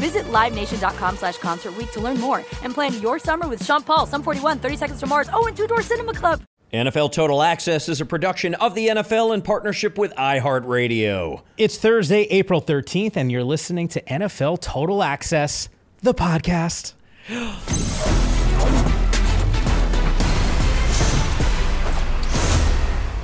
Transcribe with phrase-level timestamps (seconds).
[0.00, 4.06] Visit LiveNation.com slash Concert Week to learn more and plan your summer with Sean Paul,
[4.06, 6.42] Sum 41, 30 Seconds to Mars, oh, and Two Door Cinema Club.
[6.72, 11.42] NFL Total Access is a production of the NFL in partnership with iHeartRadio.
[11.56, 15.68] It's Thursday, April 13th, and you're listening to NFL Total Access,
[16.00, 16.94] the podcast.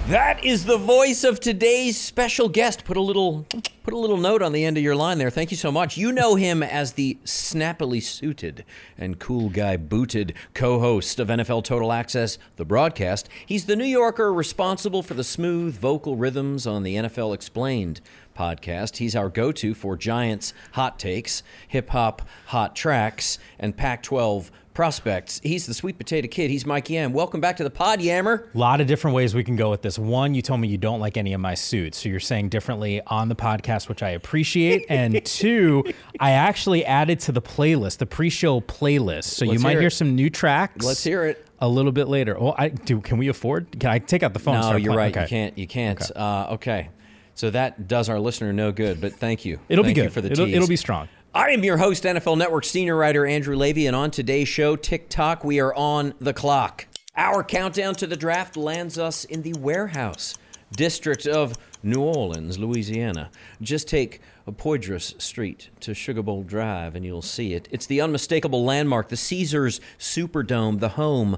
[0.09, 2.85] That is the voice of today's special guest.
[2.85, 3.45] Put a little
[3.83, 5.31] put a little note on the end of your line there.
[5.31, 5.97] Thank you so much.
[5.97, 8.65] You know him as the snappily suited
[8.97, 13.29] and cool guy booted co-host of NFL Total Access, the broadcast.
[13.47, 18.01] He's the New Yorker responsible for the smooth vocal rhythms on the NFL Explained
[18.39, 18.99] podcast.
[18.99, 25.41] He's our go-to for Giants hot takes, hip hop hot tracks, and Pac-12 prospects.
[25.43, 26.51] He's the sweet potato kid.
[26.51, 27.15] He's Mike Yam.
[27.15, 28.47] Welcome back to the pod, Yammer.
[28.55, 29.99] A lot of different ways we can go with this.
[29.99, 33.01] One, you told me you don't like any of my suits, so you're saying differently
[33.07, 34.85] on the podcast, which I appreciate.
[34.91, 35.83] and two,
[36.21, 39.91] I actually added to the playlist, the pre-show playlist, so Let's you might hear hear
[39.91, 40.85] some new tracks.
[40.85, 41.47] Let's hear it.
[41.59, 42.37] a little bit later.
[42.39, 43.01] Well, I do.
[43.01, 43.81] Can we afford?
[43.81, 44.61] Can I take out the phone?
[44.61, 45.15] No, you're playing?
[45.15, 45.23] right.
[45.23, 45.57] You can't.
[45.57, 46.03] You can't.
[46.03, 46.13] Okay.
[46.15, 46.91] Uh, okay.
[47.35, 49.59] So that does our listener no good, but thank you.
[49.71, 50.13] It'll Thank be you good.
[50.13, 50.55] for the it'll, tease.
[50.55, 51.09] it'll be strong.
[51.37, 55.45] I am your host, NFL Network senior writer Andrew Levy, and on today's show, TikTok,
[55.45, 56.87] we are on the clock.
[57.15, 60.39] Our countdown to the draft lands us in the warehouse
[60.73, 63.31] district of New Orleans, Louisiana.
[63.61, 67.69] Just take Poydras Street to Sugar Bowl Drive, and you'll see it.
[67.71, 71.37] It's the unmistakable landmark, the Caesars Superdome, the home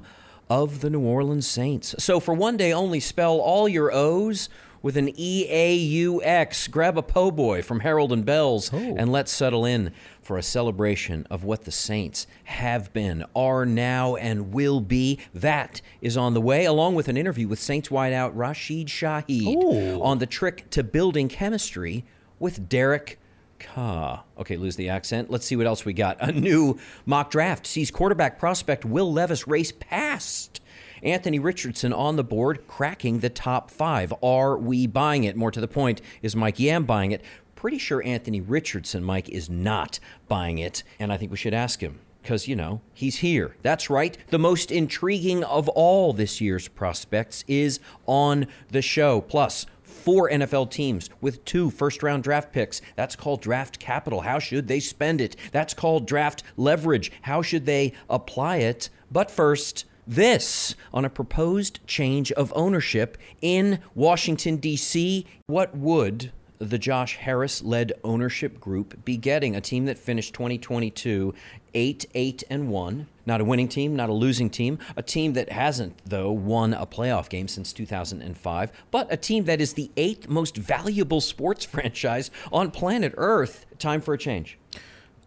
[0.49, 1.93] of the New Orleans Saints.
[1.99, 4.47] So for one day only, spell all your O's
[4.81, 6.67] with an E A U X.
[6.67, 8.77] Grab a po' boy from Harold and Bells oh.
[8.77, 9.91] and let's settle in
[10.21, 15.19] for a celebration of what the Saints have been, are now, and will be.
[15.33, 20.19] That is on the way, along with an interview with Saints wideout Rashid Shaheed on
[20.19, 22.05] the trick to building chemistry
[22.37, 23.19] with Derek
[23.59, 24.23] Carr.
[24.37, 25.29] Okay, lose the accent.
[25.29, 26.17] Let's see what else we got.
[26.21, 30.61] A new mock draft sees quarterback prospect Will Levis race past
[31.03, 34.13] Anthony Richardson on the board, cracking the top five.
[34.21, 35.35] Are we buying it?
[35.35, 37.23] More to the point, is Mike Yam buying it?
[37.55, 41.81] Pretty sure Anthony Richardson, Mike, is not buying it, and I think we should ask
[41.81, 41.99] him.
[42.21, 43.55] Because, you know, he's here.
[43.61, 44.17] That's right.
[44.27, 49.21] The most intriguing of all this year's prospects is on the show.
[49.21, 52.81] Plus, four NFL teams with two first round draft picks.
[52.95, 54.21] That's called draft capital.
[54.21, 55.35] How should they spend it?
[55.51, 57.11] That's called draft leverage.
[57.23, 58.89] How should they apply it?
[59.11, 65.25] But first, this on a proposed change of ownership in Washington, D.C.
[65.45, 69.55] What would the Josh Harris led ownership group be getting?
[69.55, 71.33] A team that finished 2022
[71.75, 73.07] 8 8 and 1.
[73.27, 74.79] Not a winning team, not a losing team.
[74.97, 79.61] A team that hasn't, though, won a playoff game since 2005, but a team that
[79.61, 83.67] is the eighth most valuable sports franchise on planet Earth.
[83.77, 84.57] Time for a change.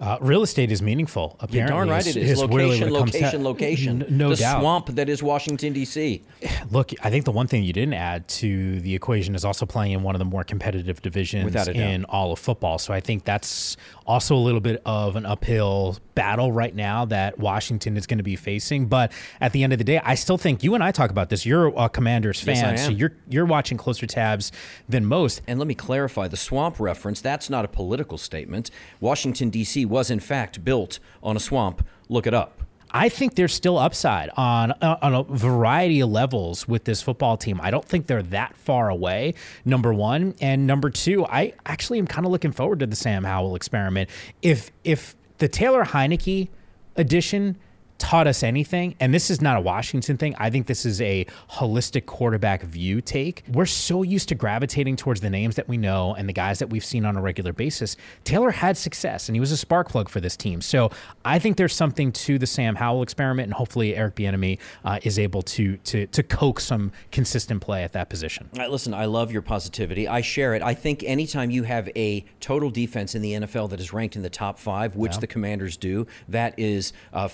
[0.00, 1.36] Uh, real estate is meaningful.
[1.40, 2.40] Apparently, You're darn right is- it is.
[2.42, 4.02] is really Location, what it comes to- location, location.
[4.02, 4.60] N- no the doubt.
[4.60, 6.22] swamp that is Washington, D.C.
[6.70, 9.92] Look, I think the one thing you didn't add to the equation is also playing
[9.92, 11.82] in one of the more competitive divisions Without a doubt.
[11.90, 12.78] in all of football.
[12.78, 17.38] So I think that's also a little bit of an uphill battle right now that
[17.38, 18.86] Washington is going to be facing.
[18.86, 21.28] But at the end of the day, I still think you and I talk about
[21.28, 21.46] this.
[21.46, 24.52] You're a Commanders fan, I so you're you're watching closer tabs
[24.88, 25.42] than most.
[25.46, 28.70] And let me clarify the swamp reference, that's not a political statement.
[29.00, 29.84] Washington, D.C.
[29.84, 31.86] was in fact built on a swamp.
[32.08, 32.62] Look it up.
[32.92, 37.36] I think there's still upside on uh, on a variety of levels with this football
[37.36, 37.58] team.
[37.62, 39.34] I don't think they're that far away.
[39.64, 43.24] Number one, and number two, I actually am kind of looking forward to the Sam
[43.24, 44.10] Howell experiment.
[44.42, 46.50] If if the Taylor Heinicke
[46.94, 47.56] edition
[48.02, 51.24] taught us anything, and this is not a Washington thing, I think this is a
[51.52, 53.44] holistic quarterback view take.
[53.46, 56.68] We're so used to gravitating towards the names that we know and the guys that
[56.68, 57.96] we've seen on a regular basis.
[58.24, 60.60] Taylor had success, and he was a spark plug for this team.
[60.60, 60.90] So
[61.24, 65.16] I think there's something to the Sam Howell experiment, and hopefully Eric Bieniemy uh, is
[65.16, 68.50] able to to to coax some consistent play at that position.
[68.52, 70.08] All right, listen, I love your positivity.
[70.08, 70.62] I share it.
[70.62, 74.22] I think anytime you have a total defense in the NFL that is ranked in
[74.22, 77.28] the top five, which the Commanders do, that is a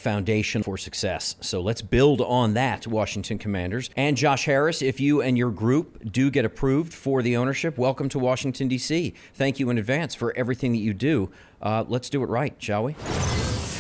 [0.59, 1.37] foundation for success.
[1.41, 3.91] So let's build on that, Washington Commanders.
[3.97, 8.09] And Josh Harris, if you and your group do get approved for the ownership, welcome
[8.11, 9.15] to Washington, D.C.
[9.35, 11.31] Thank you in advance for everything that you do.
[11.63, 12.97] Uh, let's do it right, shall we?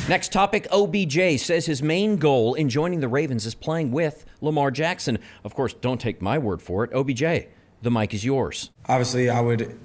[0.08, 4.70] Next topic OBJ says his main goal in joining the Ravens is playing with Lamar
[4.70, 5.18] Jackson.
[5.44, 6.92] Of course, don't take my word for it.
[6.94, 7.48] OBJ,
[7.82, 8.70] the mic is yours.
[8.86, 9.78] obviously I would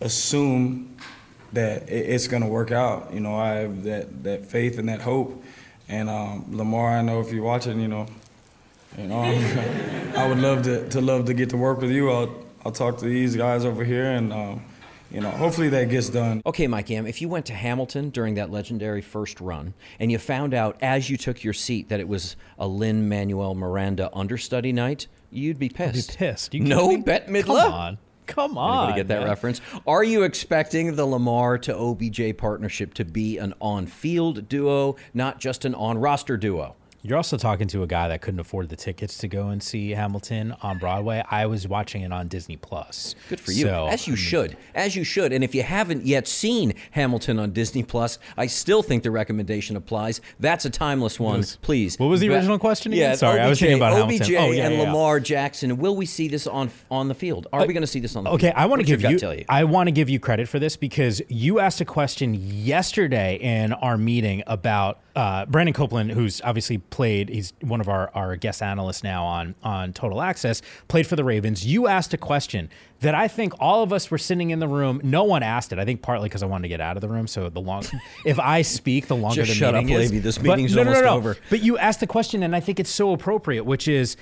[0.00, 0.96] assume
[1.52, 3.12] that it's going to work out.
[3.12, 5.44] You know, I have that, that faith and that hope.
[5.92, 8.06] And um, Lamar, I know if you're watching, you know,
[8.96, 9.20] you know,
[10.16, 12.10] I would love to, to love to get to work with you.
[12.10, 12.34] I'll
[12.64, 14.62] I'll talk to these guys over here, and um,
[15.10, 16.40] you know, hopefully that gets done.
[16.46, 20.16] Okay, Mike Yam, if you went to Hamilton during that legendary first run and you
[20.18, 25.08] found out as you took your seat that it was a Lin-Manuel Miranda understudy night,
[25.30, 25.88] you'd be pissed.
[25.88, 26.18] I'd Be pissed.
[26.18, 26.54] pissed.
[26.54, 27.04] You no, kidding me?
[27.04, 27.44] Bette Midler.
[27.64, 27.98] Come on.
[28.26, 28.84] Come on.
[28.84, 29.28] Anybody get that man.
[29.28, 29.60] reference?
[29.86, 35.64] Are you expecting the Lamar to OBJ partnership to be an on-field duo, not just
[35.64, 36.76] an on-roster duo?
[37.04, 39.90] You're also talking to a guy that couldn't afford the tickets to go and see
[39.90, 41.24] Hamilton on Broadway.
[41.28, 43.16] I was watching it on Disney Plus.
[43.28, 43.64] Good for you.
[43.64, 44.56] So, as you should.
[44.76, 45.32] As you should.
[45.32, 49.74] And if you haven't yet seen Hamilton on Disney Plus, I still think the recommendation
[49.74, 50.20] applies.
[50.38, 51.38] That's a timeless one.
[51.38, 51.98] was- Please.
[51.98, 53.10] what was the original question again?
[53.10, 54.36] Yeah, Sorry, I was OBJ, thinking about OBJ Hamilton.
[54.36, 54.86] Oh, yeah, and yeah, yeah.
[54.86, 55.78] Lamar Jackson.
[55.78, 57.48] Will we see this on on the field?
[57.52, 58.54] Are uh, we going to see this on the Okay, field?
[58.56, 59.44] I want to give you, you?
[59.48, 63.72] I want to give you credit for this because you asked a question yesterday in
[63.72, 67.28] our meeting about uh, Brandon Copeland, who's obviously played.
[67.28, 70.62] He's one of our, our guest analysts now on on Total Access.
[70.88, 71.66] Played for the Ravens.
[71.66, 72.70] You asked a question
[73.00, 75.00] that I think all of us were sitting in the room.
[75.04, 75.78] No one asked it.
[75.78, 77.26] I think partly because I wanted to get out of the room.
[77.26, 77.84] So the long,
[78.24, 79.90] if I speak, the longer Just the shut up, is.
[79.90, 80.18] Levy.
[80.18, 81.16] This But meeting's no, no, no, almost no.
[81.16, 81.36] over.
[81.50, 84.16] But you asked the question, and I think it's so appropriate, which is.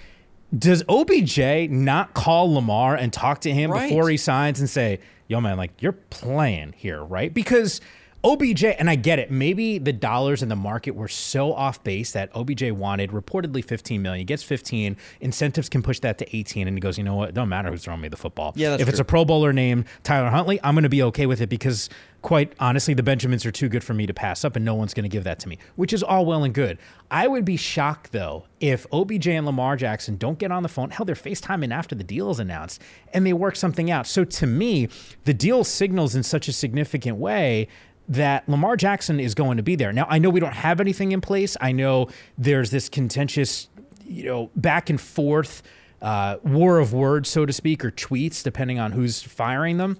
[0.58, 3.88] Does OBJ not call Lamar and talk to him Right.
[3.88, 4.98] before he signs and say,
[5.28, 7.80] "Yo, man, like you're playing here, right?" Because
[8.22, 9.30] OBJ, and I get it.
[9.30, 14.02] Maybe the dollars in the market were so off base that OBJ wanted reportedly 15
[14.02, 14.26] million.
[14.26, 14.96] Gets 15.
[15.20, 17.30] Incentives can push that to 18, and he goes, "You know what?
[17.30, 18.52] It don't matter who's throwing me the football.
[18.56, 21.40] Yeah, if it's a Pro Bowler named Tyler Huntley, I'm going to be okay with
[21.40, 21.88] it because."
[22.22, 24.92] Quite honestly, the Benjamins are too good for me to pass up, and no one's
[24.92, 26.76] going to give that to me, which is all well and good.
[27.10, 30.90] I would be shocked, though, if OBJ and Lamar Jackson don't get on the phone.
[30.90, 32.82] Hell, they're FaceTiming after the deal is announced,
[33.14, 34.06] and they work something out.
[34.06, 34.90] So to me,
[35.24, 37.68] the deal signals in such a significant way
[38.08, 39.92] that Lamar Jackson is going to be there.
[39.92, 41.56] Now, I know we don't have anything in place.
[41.60, 43.68] I know there's this contentious,
[44.04, 45.62] you know, back and forth
[46.02, 49.98] uh, war of words, so to speak, or tweets, depending on who's firing them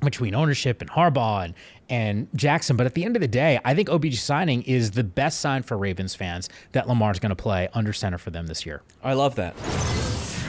[0.00, 1.54] between ownership and Harbaugh and,
[1.88, 2.76] and Jackson.
[2.76, 5.62] But at the end of the day, I think OBJ signing is the best sign
[5.62, 8.82] for Ravens fans that Lamar's going to play under center for them this year.
[9.02, 9.54] I love that.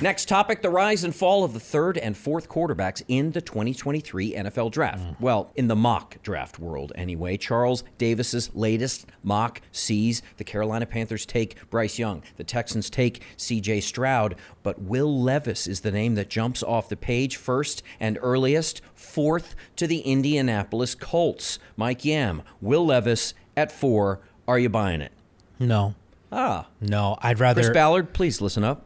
[0.02, 4.34] Next topic the rise and fall of the third and fourth quarterbacks in the 2023
[4.34, 5.02] NFL draft.
[5.02, 5.20] Mm.
[5.22, 7.38] Well, in the mock draft world, anyway.
[7.38, 13.82] Charles Davis's latest mock sees the Carolina Panthers take Bryce Young, the Texans take CJ
[13.82, 18.82] Stroud, but Will Levis is the name that jumps off the page first and earliest,
[18.94, 21.58] fourth to the Indianapolis Colts.
[21.78, 24.20] Mike Yam, Will Levis at four.
[24.46, 25.14] Are you buying it?
[25.58, 25.96] No,
[26.32, 27.62] Ah, no, I'd rather.
[27.62, 28.86] Chris Ballard, please listen up.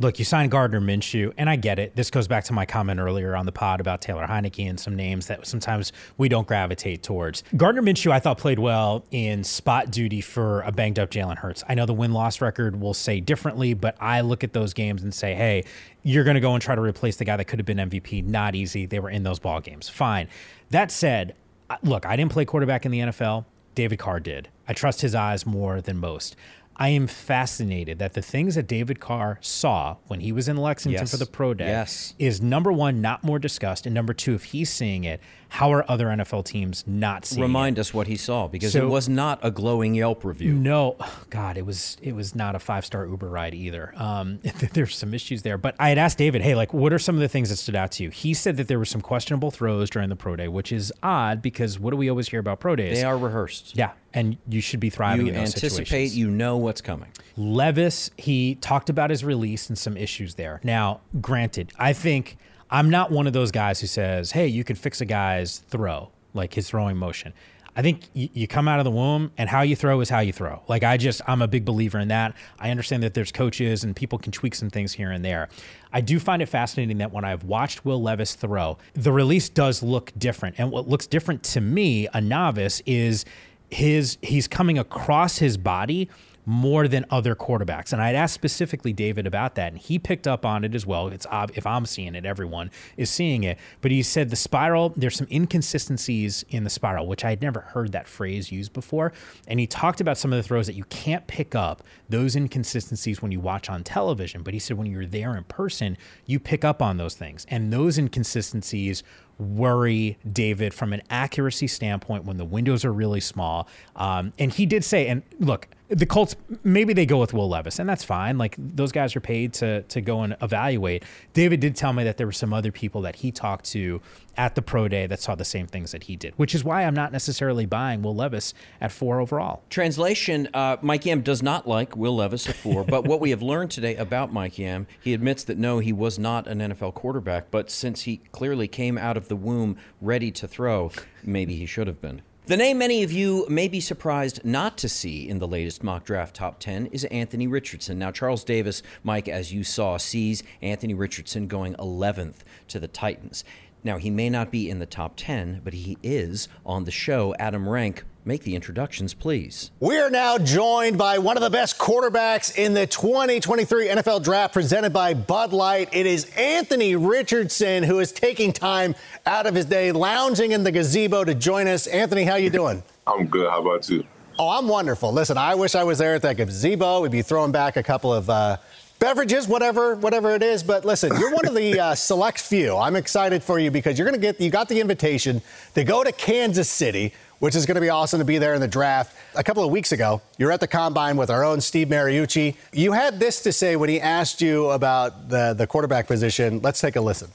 [0.00, 1.94] Look, you signed Gardner Minshew, and I get it.
[1.94, 4.96] This goes back to my comment earlier on the pod about Taylor Heinicke and some
[4.96, 7.44] names that sometimes we don't gravitate towards.
[7.56, 11.62] Gardner Minshew, I thought, played well in spot duty for a banged up Jalen Hurts.
[11.68, 15.04] I know the win loss record will say differently, but I look at those games
[15.04, 15.62] and say, hey,
[16.02, 18.24] you're going to go and try to replace the guy that could have been MVP.
[18.24, 18.86] Not easy.
[18.86, 19.88] They were in those ball games.
[19.88, 20.28] Fine.
[20.70, 21.36] That said,
[21.84, 23.44] look, I didn't play quarterback in the NFL.
[23.76, 24.48] David Carr did.
[24.66, 26.36] I trust his eyes more than most.
[26.76, 31.02] I am fascinated that the things that David Carr saw when he was in Lexington
[31.02, 31.10] Yes.
[31.10, 32.14] for the pro day Yes.
[32.18, 35.20] is number one, not more discussed, and number two, if he's seeing it,
[35.54, 37.46] how are other NFL teams not seeing it?
[37.46, 40.52] Remind us what he saw because So- it was not a glowing Yelp review.
[40.52, 40.96] No,
[41.30, 43.92] God, it was it was not a five star Uber ride either.
[43.96, 44.40] Um,
[44.72, 47.20] there's some issues there, but I had asked David, hey, like, what are some of
[47.20, 48.10] the things that stood out to you?
[48.10, 51.40] He said that there were some questionable throws during the pro day, which is odd
[51.40, 52.96] because what do we always hear about pro days?
[52.98, 53.76] They are rehearsed.
[53.76, 56.18] yeah, and you should be thriving You in those anticipate, situations.
[56.18, 57.10] you know what's coming.
[57.36, 60.60] Levis, he talked about his release and some issues there.
[60.64, 62.38] Now, granted, I think
[62.70, 66.10] I'm not one of those guys who says, hey, you can fix a guy's throw,
[66.32, 67.32] like his throwing motion.
[67.76, 70.32] I think you come out of the womb and how you throw is how you
[70.32, 70.62] throw.
[70.68, 72.36] Like, I just, I'm a big believer in that.
[72.60, 75.48] I understand that there's coaches and people can tweak some things here and there.
[75.92, 79.82] I do find it fascinating that when I've watched Will Levis throw, the release does
[79.82, 80.54] look different.
[80.58, 83.24] And what looks different to me, a novice, is
[83.70, 86.08] his he's coming across his body
[86.46, 87.92] more than other quarterbacks.
[87.92, 91.08] And I'd asked specifically David about that, and he picked up on it as well.
[91.08, 93.58] It's ob- if I'm seeing it, everyone is seeing it.
[93.80, 97.60] But he said the spiral, there's some inconsistencies in the spiral, which I had never
[97.60, 99.12] heard that phrase used before.
[99.46, 103.22] And he talked about some of the throws that you can't pick up those inconsistencies
[103.22, 104.42] when you watch on television.
[104.42, 105.96] But he said when you're there in person,
[106.26, 107.46] you pick up on those things.
[107.48, 109.02] And those inconsistencies
[109.38, 113.68] worry David from an accuracy standpoint when the windows are really small.
[113.96, 117.78] Um, and he did say, and look, the Colts maybe they go with Will Levis,
[117.78, 118.38] and that's fine.
[118.38, 121.04] Like those guys are paid to to go and evaluate.
[121.32, 124.00] David did tell me that there were some other people that he talked to
[124.36, 126.82] at the pro day that saw the same things that he did, which is why
[126.84, 129.62] I'm not necessarily buying Will Levis at four overall.
[129.70, 133.42] Translation: uh, Mike Yam does not like Will Levis at four, but what we have
[133.42, 137.50] learned today about Mike Yam, he admits that no, he was not an NFL quarterback,
[137.50, 140.90] but since he clearly came out of the womb ready to throw,
[141.22, 142.22] maybe he should have been.
[142.46, 146.04] The name many of you may be surprised not to see in the latest mock
[146.04, 147.98] draft top 10 is Anthony Richardson.
[147.98, 153.44] Now, Charles Davis, Mike, as you saw, sees Anthony Richardson going 11th to the Titans.
[153.82, 157.34] Now, he may not be in the top 10, but he is on the show.
[157.38, 159.70] Adam Rank, make the introductions, please.
[159.80, 164.54] We are now joined by one of the best quarterbacks in the 2023 NFL Draft
[164.54, 165.90] presented by Bud Light.
[165.92, 168.94] It is Anthony Richardson who is taking time
[169.26, 171.86] out of his day lounging in the gazebo to join us.
[171.86, 172.82] Anthony, how you doing?
[173.06, 173.50] I'm good.
[173.50, 174.06] How about you?
[174.38, 175.12] Oh, I'm wonderful.
[175.12, 177.02] Listen, I wish I was there at that gazebo.
[177.02, 178.56] We'd be throwing back a couple of uh,
[178.98, 180.62] beverages, whatever, whatever it is.
[180.62, 182.76] But listen, you're one of the uh, select few.
[182.76, 185.42] I'm excited for you because you're going to get you got the invitation
[185.74, 188.60] to go to Kansas City, which is going to be awesome to be there in
[188.60, 189.16] the draft.
[189.34, 192.56] A couple of weeks ago, you're at the combine with our own Steve Mariucci.
[192.72, 196.60] You had this to say when he asked you about the the quarterback position.
[196.62, 197.30] Let's take a listen.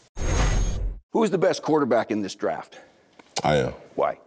[1.12, 2.80] Who's the best quarterback in this draft?
[3.44, 3.74] I am.
[3.96, 4.18] Why?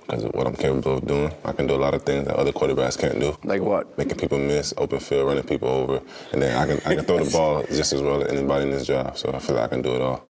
[0.00, 1.32] Because of what I'm capable of doing.
[1.44, 3.36] I can do a lot of things that other quarterbacks can't do.
[3.44, 3.96] Like what?
[3.98, 6.00] Making people miss, open field, running people over.
[6.32, 8.70] And then I can, I can throw the ball just as well as anybody in
[8.70, 9.16] this job.
[9.18, 10.26] So I feel like I can do it all.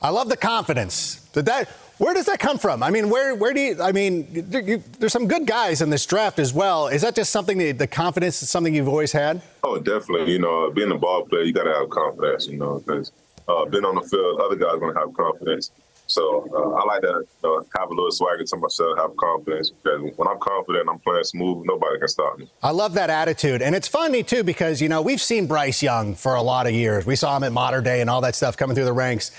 [0.00, 1.26] I love the confidence.
[1.32, 1.68] Did that?
[1.98, 2.82] Where does that come from?
[2.82, 3.80] I mean, where where do you?
[3.80, 6.88] I mean, there, you, there's some good guys in this draft as well.
[6.88, 9.40] Is that just something that the confidence is something you've always had?
[9.62, 10.32] Oh, definitely.
[10.32, 13.12] You know, being a ball player, you got to have confidence, you know, because
[13.48, 15.70] uh, being on the field, other guys going to have confidence.
[16.06, 19.70] So uh, I like to uh, have a little swagger to myself, have confidence.
[19.70, 22.50] Because when I'm confident, I'm playing smooth, nobody can stop me.
[22.62, 26.14] I love that attitude, and it's funny too because you know we've seen Bryce Young
[26.14, 27.06] for a lot of years.
[27.06, 29.30] We saw him at Mater Dei and all that stuff coming through the ranks.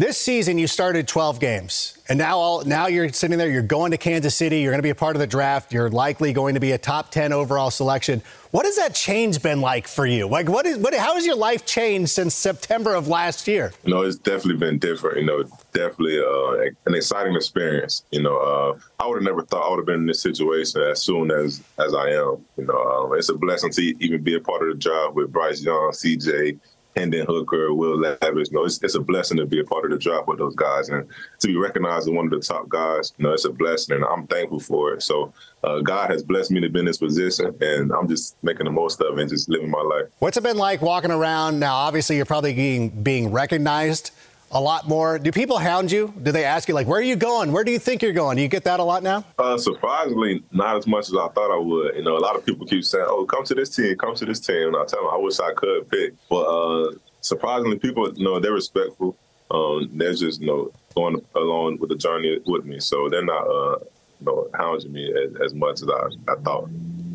[0.00, 3.50] This season, you started 12 games, and now all, now you're sitting there.
[3.50, 4.60] You're going to Kansas City.
[4.60, 5.74] You're going to be a part of the draft.
[5.74, 8.22] You're likely going to be a top 10 overall selection.
[8.50, 10.26] What has that change been like for you?
[10.26, 10.94] Like, what is what?
[10.94, 13.74] How has your life changed since September of last year?
[13.84, 15.18] You know, it's definitely been different.
[15.18, 18.02] You know, definitely uh, an exciting experience.
[18.10, 20.80] You know, uh, I would have never thought I would have been in this situation
[20.80, 22.42] as soon as as I am.
[22.56, 25.30] You know, um, it's a blessing to even be a part of the job with
[25.30, 26.58] Bryce Young, CJ,
[26.96, 28.50] Hendon Hooker, Will Levis.
[28.50, 30.54] You know, it's, it's a blessing to be a part of the job with those
[30.54, 33.12] guys and to be recognized as one of the top guys.
[33.18, 35.02] You know, it's a blessing, and I'm thankful for it.
[35.02, 35.32] So,
[35.62, 38.72] uh, God has blessed me to be in this position, and I'm just making the
[38.72, 40.06] most of it and just living my life.
[40.18, 41.74] What's it been like walking around now?
[41.74, 44.12] Obviously, you're probably being being recognized
[44.52, 45.18] a lot more.
[45.18, 46.12] Do people hound you?
[46.22, 47.52] Do they ask you like, "Where are you going?
[47.52, 49.24] Where do you think you're going?" Do you get that a lot now?
[49.38, 51.96] Uh, surprisingly, not as much as I thought I would.
[51.96, 54.24] You know, a lot of people keep saying, "Oh, come to this team, come to
[54.24, 58.12] this team." And I tell them, I wish I could pick, but uh, surprisingly, people,
[58.14, 59.16] you know, they're respectful.
[59.50, 63.46] Um, they're just, you know, going along with the journey with me, so they're not,
[63.48, 63.78] uh,
[64.20, 66.68] you know, hounding me as, as much as I, I thought.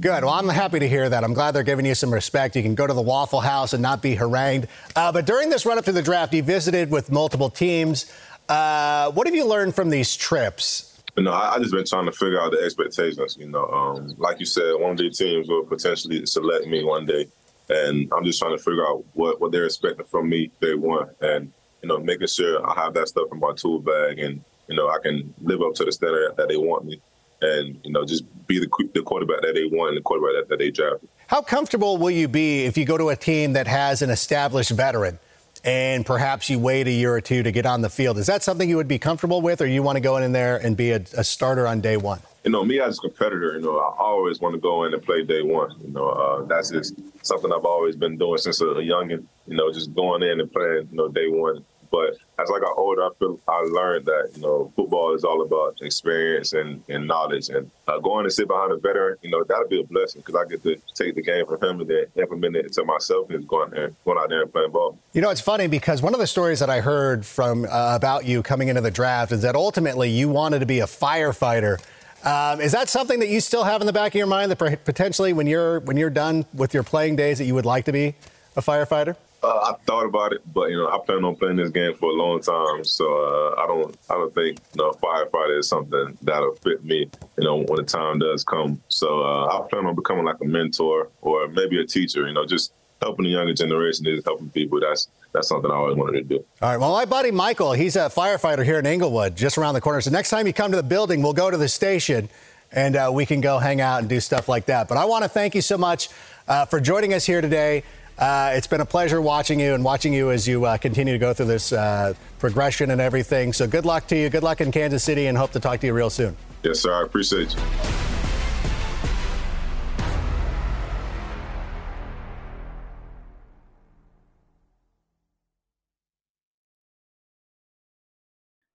[0.06, 0.24] Good.
[0.24, 1.24] Well, I'm happy to hear that.
[1.24, 2.56] I'm glad they're giving you some respect.
[2.56, 4.68] You can go to the Waffle House and not be harangued.
[4.96, 8.14] Uh, but during this run up to the draft, you visited with multiple teams.
[8.48, 12.06] Uh, what have you learned from these trips You know, I, I just been trying
[12.06, 13.36] to figure out the expectations.
[13.40, 17.08] You know, um, like you said, one of the teams will potentially select me one
[17.08, 17.26] day,
[17.70, 21.10] and I'm just trying to figure out what what they're expecting from me day one,
[21.22, 24.76] and you know, making sure I have that stuff in my tool bag, and you
[24.76, 27.02] know, I can live up to the standard that they want me,
[27.42, 30.60] and you know, just be the the quarterback that they want the quarterback that, that
[30.60, 31.10] they drafted.
[31.28, 34.72] How comfortable will you be if you go to a team that has an established
[34.72, 35.20] veteran?
[35.66, 38.20] and perhaps you wait a year or two to get on the field.
[38.20, 40.58] Is that something you would be comfortable with, or you want to go in there
[40.58, 42.22] and be a, a starter on day one?
[42.44, 45.02] You know, me as a competitor, you know, I always want to go in and
[45.02, 45.72] play day one.
[45.84, 46.94] You know, uh, that's just
[47.26, 49.26] something I've always been doing since a, a youngin'.
[49.48, 51.66] You know, just going in and playing, you know, day one.
[51.96, 55.42] But as I got older, I feel I learned that you know football is all
[55.42, 57.48] about experience and, and knowledge.
[57.48, 60.36] And uh, going to sit behind a veteran, you know, that'll be a blessing because
[60.36, 63.48] I get to take the game from him and then implement it to myself and
[63.48, 64.98] going there, going out there and playing ball.
[65.14, 68.26] You know, it's funny because one of the stories that I heard from uh, about
[68.26, 71.82] you coming into the draft is that ultimately you wanted to be a firefighter.
[72.26, 74.84] Um, is that something that you still have in the back of your mind that
[74.84, 77.94] potentially when you're when you're done with your playing days that you would like to
[77.94, 78.16] be
[78.58, 79.16] a firefighter?
[79.46, 82.10] Uh, I thought about it, but you know, I plan on playing this game for
[82.10, 86.18] a long time, so uh, I don't, I don't think you know, firefighter is something
[86.24, 87.10] that'll fit me.
[87.38, 88.82] You know, when the time does come.
[88.88, 92.28] So uh, I plan on becoming like a mentor or maybe a teacher.
[92.28, 94.80] You know, just helping the younger generation is helping people.
[94.80, 96.46] That's that's something I always wanted to do.
[96.62, 96.78] All right.
[96.78, 100.02] Well, my buddy Michael, he's a firefighter here in Englewood, just around the corner.
[100.02, 102.30] So next time you come to the building, we'll go to the station
[102.72, 104.88] and uh, we can go hang out and do stuff like that.
[104.88, 106.10] But I want to thank you so much
[106.48, 107.84] uh, for joining us here today.
[108.18, 111.20] Uh, it's been a pleasure watching you and watching you as you uh, continue to
[111.20, 113.52] go through this uh, progression and everything.
[113.52, 114.30] So good luck to you.
[114.30, 116.36] Good luck in Kansas City and hope to talk to you real soon.
[116.64, 116.94] Yes, sir.
[116.94, 117.62] I appreciate you.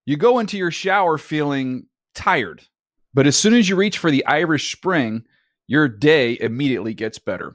[0.06, 2.62] You go into your shower feeling tired,
[3.14, 5.25] but as soon as you reach for the Irish Spring,
[5.68, 7.54] your day immediately gets better.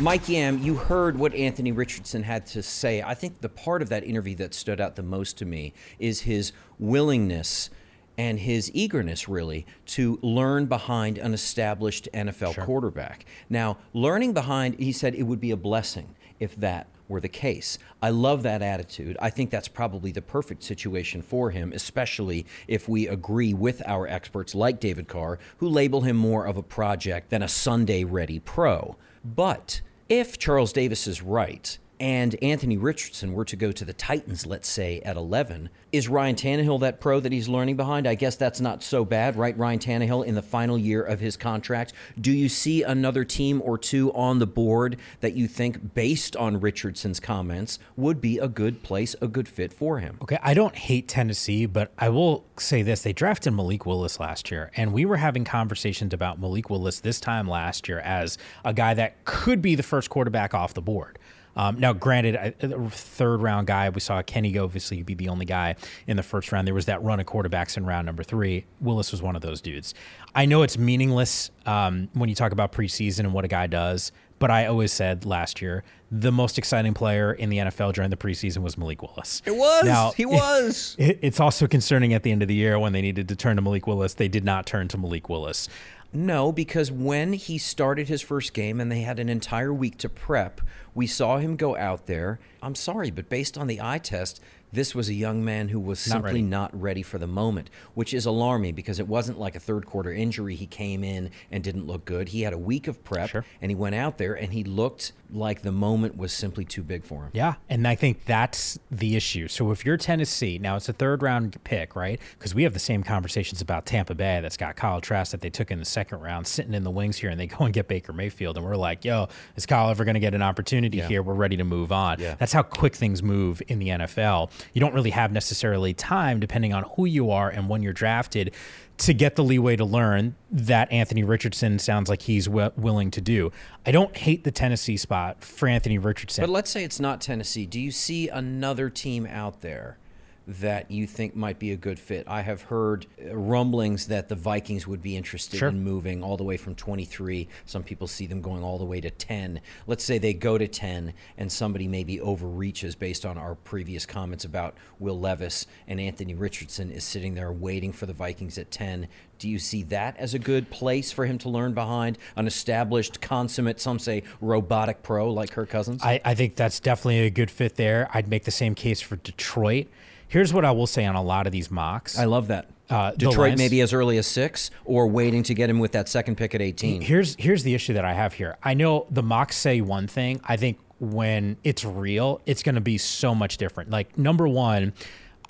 [0.00, 3.00] Mike Yam, you heard what Anthony Richardson had to say.
[3.00, 6.20] I think the part of that interview that stood out the most to me is
[6.20, 7.70] his willingness
[8.18, 12.64] and his eagerness really to learn behind an established NFL sure.
[12.64, 13.24] quarterback.
[13.48, 17.78] Now, learning behind, he said it would be a blessing if that were the case.
[18.02, 19.16] I love that attitude.
[19.22, 24.06] I think that's probably the perfect situation for him, especially if we agree with our
[24.06, 28.38] experts like David Carr, who label him more of a project than a Sunday ready
[28.38, 28.96] pro.
[29.34, 34.46] But if Charles Davis is right, and Anthony Richardson were to go to the Titans,
[34.46, 38.06] let's say at 11, is Ryan Tannehill that pro that he's learning behind?
[38.06, 39.56] I guess that's not so bad, right?
[39.56, 41.92] Ryan Tannehill in the final year of his contract.
[42.20, 46.60] Do you see another team or two on the board that you think, based on
[46.60, 50.18] Richardson's comments, would be a good place, a good fit for him?
[50.22, 53.02] Okay, I don't hate Tennessee, but I will say this.
[53.02, 57.20] They drafted Malik Willis last year, and we were having conversations about Malik Willis this
[57.20, 61.18] time last year as a guy that could be the first quarterback off the board.
[61.56, 65.76] Um, now, granted, a third round guy, we saw Kenny obviously be the only guy
[66.06, 66.66] in the first round.
[66.66, 68.66] There was that run of quarterbacks in round number three.
[68.80, 69.94] Willis was one of those dudes.
[70.34, 74.12] I know it's meaningless um, when you talk about preseason and what a guy does,
[74.38, 78.16] but I always said last year the most exciting player in the NFL during the
[78.16, 79.42] preseason was Malik Willis.
[79.44, 79.84] It was.
[79.84, 80.94] Now, he was.
[80.98, 83.56] It, it's also concerning at the end of the year when they needed to turn
[83.56, 84.14] to Malik Willis.
[84.14, 85.68] They did not turn to Malik Willis.
[86.12, 90.08] No, because when he started his first game and they had an entire week to
[90.08, 90.60] prep,
[90.96, 92.40] we saw him go out there.
[92.62, 94.40] I'm sorry, but based on the eye test,
[94.72, 96.42] this was a young man who was Not simply ready.
[96.42, 100.12] not ready for the moment, which is alarming because it wasn't like a third quarter
[100.12, 100.56] injury.
[100.56, 102.30] He came in and didn't look good.
[102.30, 103.30] He had a week of prep
[103.62, 107.04] and he went out there and he looked like the moment was simply too big
[107.04, 107.30] for him.
[107.32, 109.48] Yeah, and I think that's the issue.
[109.48, 112.20] So if you're Tennessee, now it's a third round pick, right?
[112.38, 115.50] Because we have the same conversations about Tampa Bay that's got Kyle Trask that they
[115.50, 117.86] took in the second round, sitting in the wings here, and they go and get
[117.88, 121.08] Baker Mayfield, and we're like, yo, is Kyle ever going to get an opportunity Yeah.
[121.08, 121.22] here?
[121.22, 122.20] We're ready to move on.
[122.20, 122.34] Yeah.
[122.38, 124.50] That's how quick things move in the NFL.
[124.72, 128.54] You don't really have necessarily time, depending on who you are and when you're drafted,
[128.98, 133.20] to get the leeway to learn that Anthony Richardson sounds like he's wi- willing to
[133.20, 133.52] do.
[133.84, 136.42] I don't hate the Tennessee spot for Anthony Richardson.
[136.42, 137.66] But let's say it's not Tennessee.
[137.66, 139.98] Do you see another team out there
[140.46, 142.24] that you think might be a good fit?
[142.28, 145.68] I have heard uh, rumblings that the Vikings would be interested Sure.
[145.70, 147.48] in moving all the way from 23.
[147.64, 149.60] Some people see them going all the way to 10.
[149.86, 154.44] Let's say they go to 10 and somebody maybe overreaches based on our previous comments
[154.44, 159.08] about Will Levis and Anthony Richardson is sitting there waiting for the Vikings at 10.
[159.38, 163.20] Do you see that as a good place for him to learn behind an established,
[163.20, 166.02] consummate, some say robotic pro like Kirk Cousins?
[166.02, 168.08] I, I think that's definitely a good fit there.
[168.14, 169.88] I'd make the same case for Detroit.
[170.28, 172.18] Here's what I will say on a lot of these mocks.
[172.18, 172.68] I love that.
[172.88, 176.36] Uh, Detroit maybe as early as six, or waiting to get him with that second
[176.36, 177.00] pick at 18.
[177.00, 178.56] Here's here's the issue that I have here.
[178.62, 180.40] I know the mocks say one thing.
[180.44, 183.90] I think when it's real, it's going to be so much different.
[183.90, 184.92] Like number one.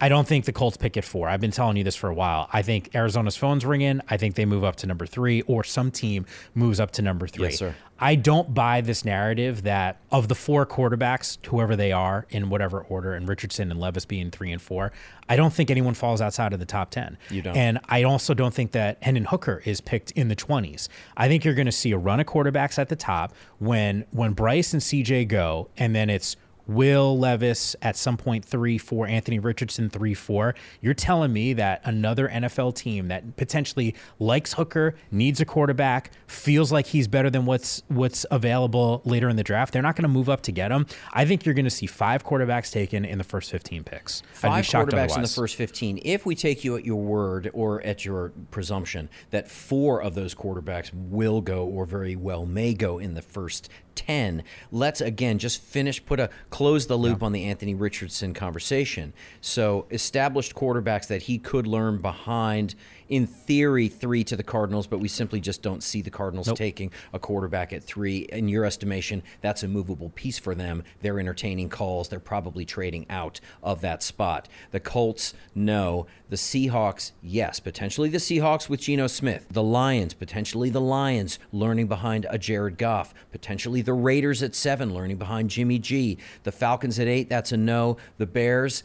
[0.01, 1.29] I don't think the Colts pick at four.
[1.29, 2.49] I've been telling you this for a while.
[2.53, 4.01] I think Arizona's phone's ringing.
[4.09, 7.27] I think they move up to number three, or some team moves up to number
[7.27, 7.47] three.
[7.47, 7.75] Yes, sir.
[7.99, 12.83] I don't buy this narrative that of the four quarterbacks, whoever they are, in whatever
[12.83, 14.93] order, and Richardson and Levis being three and four,
[15.31, 17.17] I don't think anyone falls outside of the top 10.
[17.31, 17.57] You don't.
[17.57, 20.89] And I also don't think that Hendon Hooker is picked in the 20s.
[21.17, 24.35] I think you're going to see a run of quarterbacks at the top when when
[24.35, 29.39] Bryce and CJ go, and then it's Will Levis at some point three four, Anthony
[29.39, 30.55] Richardson three four.
[30.81, 36.73] You're telling me that another NFL team that potentially likes Hooker, needs a quarterback, feels
[36.73, 40.09] like he's better than what's what's available later in the draft, they're not going to
[40.09, 40.87] move up to get him.
[41.13, 44.23] I think you're going to see five quarterbacks taken in the first 15 picks.
[44.43, 46.01] I'd be Five quarterbacks in the first 15.
[46.05, 50.35] If we take you at your word or at your presumption that four of those
[50.35, 55.61] quarterbacks will go or very well may go in the first 10, let's again just
[55.61, 59.13] finish, put a close the loop on the Anthony Richardson conversation.
[59.41, 62.75] So, established quarterbacks that he could learn behind,
[63.09, 66.59] in theory, three to the Cardinals, but we simply just don't see the Cardinals Nope.
[66.59, 68.27] taking a quarterback at three.
[68.31, 70.83] In your estimation, that's a movable piece for them.
[71.03, 72.09] They're entertaining calls.
[72.09, 74.49] They're probably trading out of that spot.
[74.71, 76.07] The Colts, no.
[76.29, 77.61] The Seahawks, yes.
[77.61, 79.47] Potentially the Seahawks with Geno Smith.
[79.51, 83.15] The Lions, potentially the Lions learning behind a Jared Goff.
[83.31, 86.19] Potentially the Raiders at seven, learning behind Jimmy G.
[86.43, 87.97] The Falcons at eight, that's a no.
[88.19, 88.83] The Bears,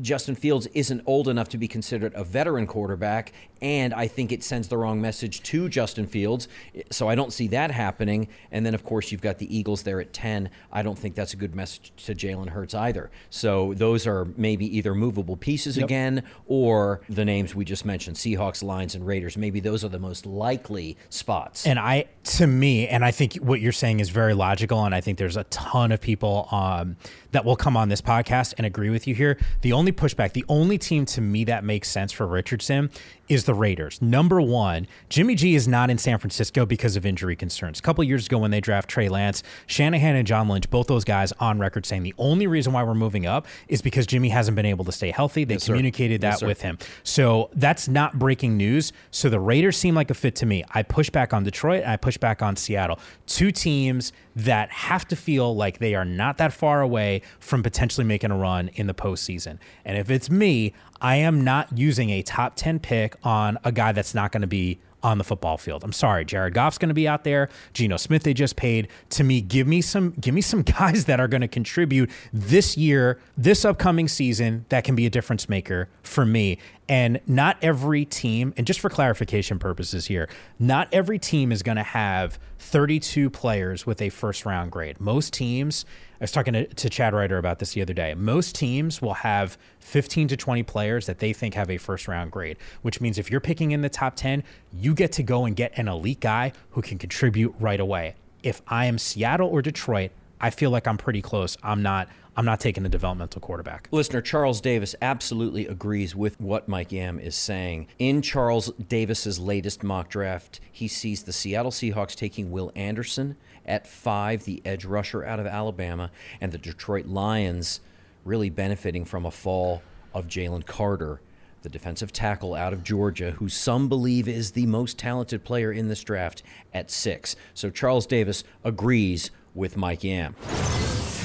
[0.00, 4.42] Justin Fields isn't old enough to be considered a veteran quarterback, and I think it
[4.42, 6.48] sends the wrong message to Justin Fields.
[6.90, 8.28] So I don't see that happening.
[8.50, 10.50] And then, of course, you've got the Eagles there at 10.
[10.72, 13.10] I don't think that's a good message to Jalen Hurts either.
[13.28, 18.62] So those are maybe either movable pieces again or the names we just mentioned Seahawks,
[18.62, 19.36] Lions, and Raiders.
[19.36, 21.66] Maybe those are the most likely spots.
[21.66, 25.00] And I, to me, and I think what you're saying is very logical, and I
[25.00, 26.96] think there's a ton of people um,
[27.32, 29.38] that will come on this podcast and agree with with you here.
[29.62, 32.90] The only pushback, the only team to me that makes sense for Richardson
[33.30, 34.02] is the Raiders.
[34.02, 37.78] Number one, Jimmy G is not in San Francisco because of injury concerns.
[37.78, 41.04] A couple years ago when they draft Trey Lance, Shanahan and John Lynch, both those
[41.04, 44.56] guys on record saying the only reason why we're moving up is because Jimmy hasn't
[44.56, 45.44] been able to stay healthy.
[45.44, 46.76] They yes, communicated that yes, with him.
[47.04, 48.92] So that's not breaking news.
[49.12, 50.64] So the Raiders seem like a fit to me.
[50.74, 52.98] I push back on Detroit and I push back on Seattle.
[53.26, 58.04] Two teams that have to feel like they are not that far away from potentially
[58.04, 59.58] making a run in the postseason.
[59.84, 63.92] And if it's me, I am not using a top 10 pick on a guy
[63.92, 65.82] that's not going to be on the football field.
[65.82, 67.48] I'm sorry, Jared Goff's going to be out there.
[67.72, 68.88] Geno Smith they just paid.
[69.10, 72.76] To me, give me some give me some guys that are going to contribute this
[72.76, 76.58] year, this upcoming season that can be a difference maker for me.
[76.88, 81.76] And not every team, and just for clarification purposes here, not every team is going
[81.76, 85.00] to have 32 players with a first round grade.
[85.00, 85.84] Most teams,
[86.20, 88.12] I was talking to, to Chad Reuter about this the other day.
[88.12, 92.30] Most teams will have 15 to 20 players that they think have a first round
[92.30, 95.56] grade, which means if you're picking in the top 10, you get to go and
[95.56, 98.16] get an elite guy who can contribute right away.
[98.42, 101.56] If I am Seattle or Detroit, I feel like I'm pretty close.
[101.62, 103.88] I'm not I'm not taking the developmental quarterback.
[103.90, 107.88] Listener Charles Davis absolutely agrees with what Mike Yam is saying.
[107.98, 113.36] In Charles Davis's latest mock draft, he sees the Seattle Seahawks taking Will Anderson
[113.70, 117.80] at five, the edge rusher out of Alabama, and the Detroit Lions
[118.24, 119.80] really benefiting from a fall
[120.12, 121.20] of Jalen Carter
[121.62, 125.88] the defensive tackle out of Georgia, who some believe is the most talented player in
[125.88, 127.36] this draft, at six.
[127.54, 130.34] So Charles Davis agrees with Mike Yam.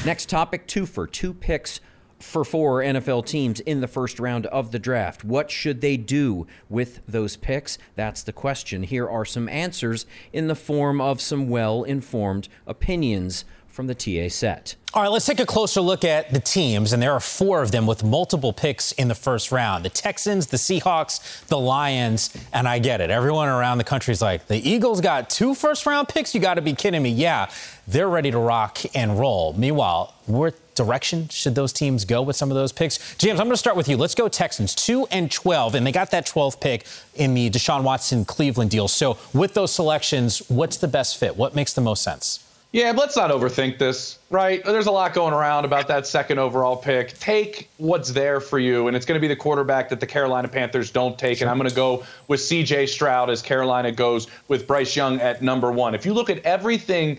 [0.06, 1.80] Next topic two for two picks
[2.20, 5.24] for four NFL teams in the first round of the draft.
[5.24, 7.78] What should they do with those picks?
[7.96, 8.84] That's the question.
[8.84, 14.30] Here are some answers in the form of some well informed opinions from the TA
[14.30, 14.76] set.
[14.94, 17.72] All right, let's take a closer look at the teams, and there are four of
[17.72, 22.66] them with multiple picks in the first round the Texans, the Seahawks, the Lions, and
[22.66, 23.10] I get it.
[23.10, 26.34] Everyone around the country is like, the Eagles got two first round picks?
[26.34, 27.10] You got to be kidding me.
[27.10, 27.52] Yeah,
[27.86, 29.52] they're ready to rock and roll.
[29.52, 33.16] Meanwhile, what direction should those teams go with some of those picks?
[33.16, 33.98] James, I'm going to start with you.
[33.98, 36.86] Let's go Texans, 2 and 12, and they got that 12th pick
[37.16, 38.88] in the Deshaun Watson Cleveland deal.
[38.88, 41.36] So, with those selections, what's the best fit?
[41.36, 42.46] What makes the most sense?
[42.76, 44.62] Yeah, but let's not overthink this, right?
[44.62, 47.18] There's a lot going around about that second overall pick.
[47.20, 50.50] Take what's there for you, and it's going to be the quarterback that the Carolina
[50.50, 51.40] Panthers don't take.
[51.40, 55.42] And I'm going to go with CJ Stroud as Carolina goes with Bryce Young at
[55.42, 55.96] number one.
[55.96, 57.18] If you look at everything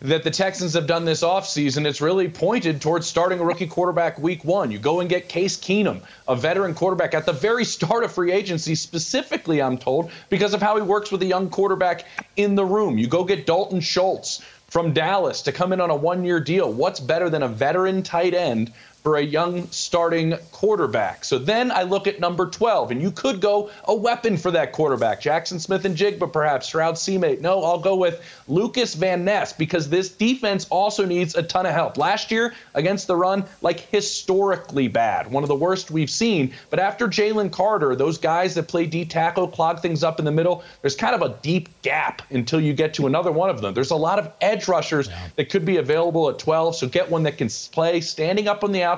[0.00, 4.18] that the Texans have done this offseason, it's really pointed towards starting a rookie quarterback
[4.18, 4.70] week one.
[4.70, 8.32] You go and get Case Keenum, a veteran quarterback, at the very start of free
[8.32, 12.04] agency, specifically, I'm told, because of how he works with a young quarterback
[12.36, 12.98] in the room.
[12.98, 16.70] You go get Dalton Schultz from Dallas to come in on a one year deal.
[16.72, 18.72] What's better than a veteran tight end
[19.08, 21.24] for a young starting quarterback.
[21.24, 24.72] So then I look at number 12, and you could go a weapon for that
[24.72, 27.40] quarterback, Jackson Smith-Njigba, perhaps Stroud Seamate.
[27.40, 31.72] No, I'll go with Lucas Van Ness because this defense also needs a ton of
[31.72, 31.96] help.
[31.96, 36.52] Last year against the run, like historically bad, one of the worst we've seen.
[36.68, 40.32] But after Jalen Carter, those guys that play D tackle clog things up in the
[40.32, 40.62] middle.
[40.82, 43.72] There's kind of a deep gap until you get to another one of them.
[43.72, 45.28] There's a lot of edge rushers yeah.
[45.36, 46.76] that could be available at 12.
[46.76, 48.97] So get one that can play standing up on the outside,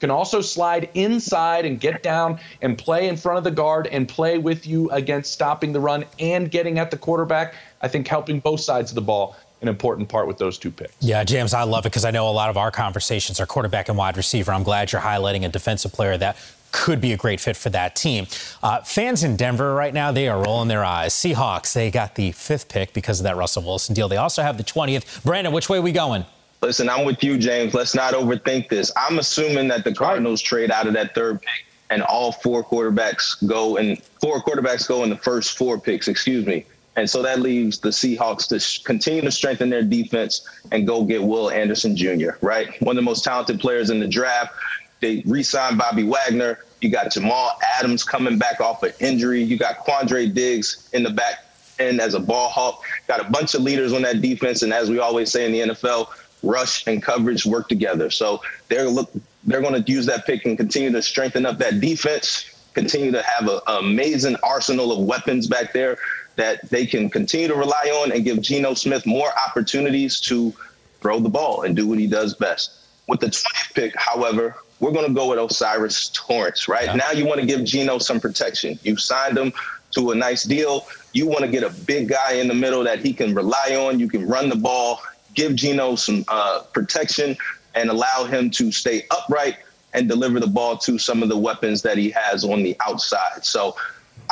[0.00, 4.08] can also slide inside and get down and play in front of the guard and
[4.08, 7.54] play with you against stopping the run and getting at the quarterback.
[7.80, 10.92] I think helping both sides of the ball an important part with those two picks.
[11.00, 13.88] Yeah, James, I love it because I know a lot of our conversations are quarterback
[13.88, 14.52] and wide receiver.
[14.52, 16.36] I'm glad you're highlighting a defensive player that
[16.72, 18.26] could be a great fit for that team.
[18.62, 21.14] Uh, fans in Denver right now, they are rolling their eyes.
[21.14, 24.08] Seahawks, they got the fifth pick because of that Russell Wilson deal.
[24.08, 25.22] They also have the 20th.
[25.22, 26.24] Brandon, which way are we going?
[26.62, 27.74] Listen, I'm with you, James.
[27.74, 28.92] Let's not overthink this.
[28.96, 33.44] I'm assuming that the Cardinals trade out of that third pick and all four quarterbacks
[33.48, 36.64] go and four quarterbacks go in the first four picks, excuse me.
[36.94, 41.20] And so that leaves the Seahawks to continue to strengthen their defense and go get
[41.20, 42.80] Will Anderson Jr., right?
[42.80, 44.54] One of the most talented players in the draft.
[45.00, 46.60] They re signed Bobby Wagner.
[46.80, 49.42] You got Jamal Adams coming back off an injury.
[49.42, 51.44] You got Quandre Diggs in the back
[51.78, 52.84] end as a ball hawk.
[53.08, 54.62] Got a bunch of leaders on that defense.
[54.62, 56.08] And as we always say in the NFL,
[56.42, 58.10] rush and coverage work together.
[58.10, 59.10] So they're look
[59.44, 63.22] they're going to use that pick and continue to strengthen up that defense, continue to
[63.22, 65.98] have an amazing arsenal of weapons back there
[66.36, 70.52] that they can continue to rely on and give Geno Smith more opportunities to
[71.00, 72.78] throw the ball and do what he does best.
[73.08, 76.86] With the 20th pick, however, we're going to go with O'Cyrus Torrence, right?
[76.86, 76.94] Yeah.
[76.94, 78.78] Now you want to give Geno some protection.
[78.82, 79.52] You've signed him
[79.92, 80.86] to a nice deal.
[81.12, 83.98] You want to get a big guy in the middle that he can rely on.
[83.98, 85.02] You can run the ball
[85.34, 87.36] give Geno some uh, protection
[87.74, 89.56] and allow him to stay upright
[89.94, 93.44] and deliver the ball to some of the weapons that he has on the outside.
[93.44, 93.76] So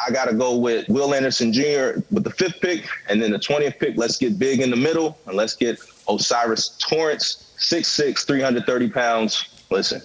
[0.06, 2.00] I got to go with Will Anderson Jr.
[2.10, 2.88] with the fifth pick.
[3.08, 6.76] And then the 20th pick, let's get big in the middle and let's get O'Cyrus
[6.78, 9.64] Torrence, 6'6, 330 pounds.
[9.70, 10.00] Listen,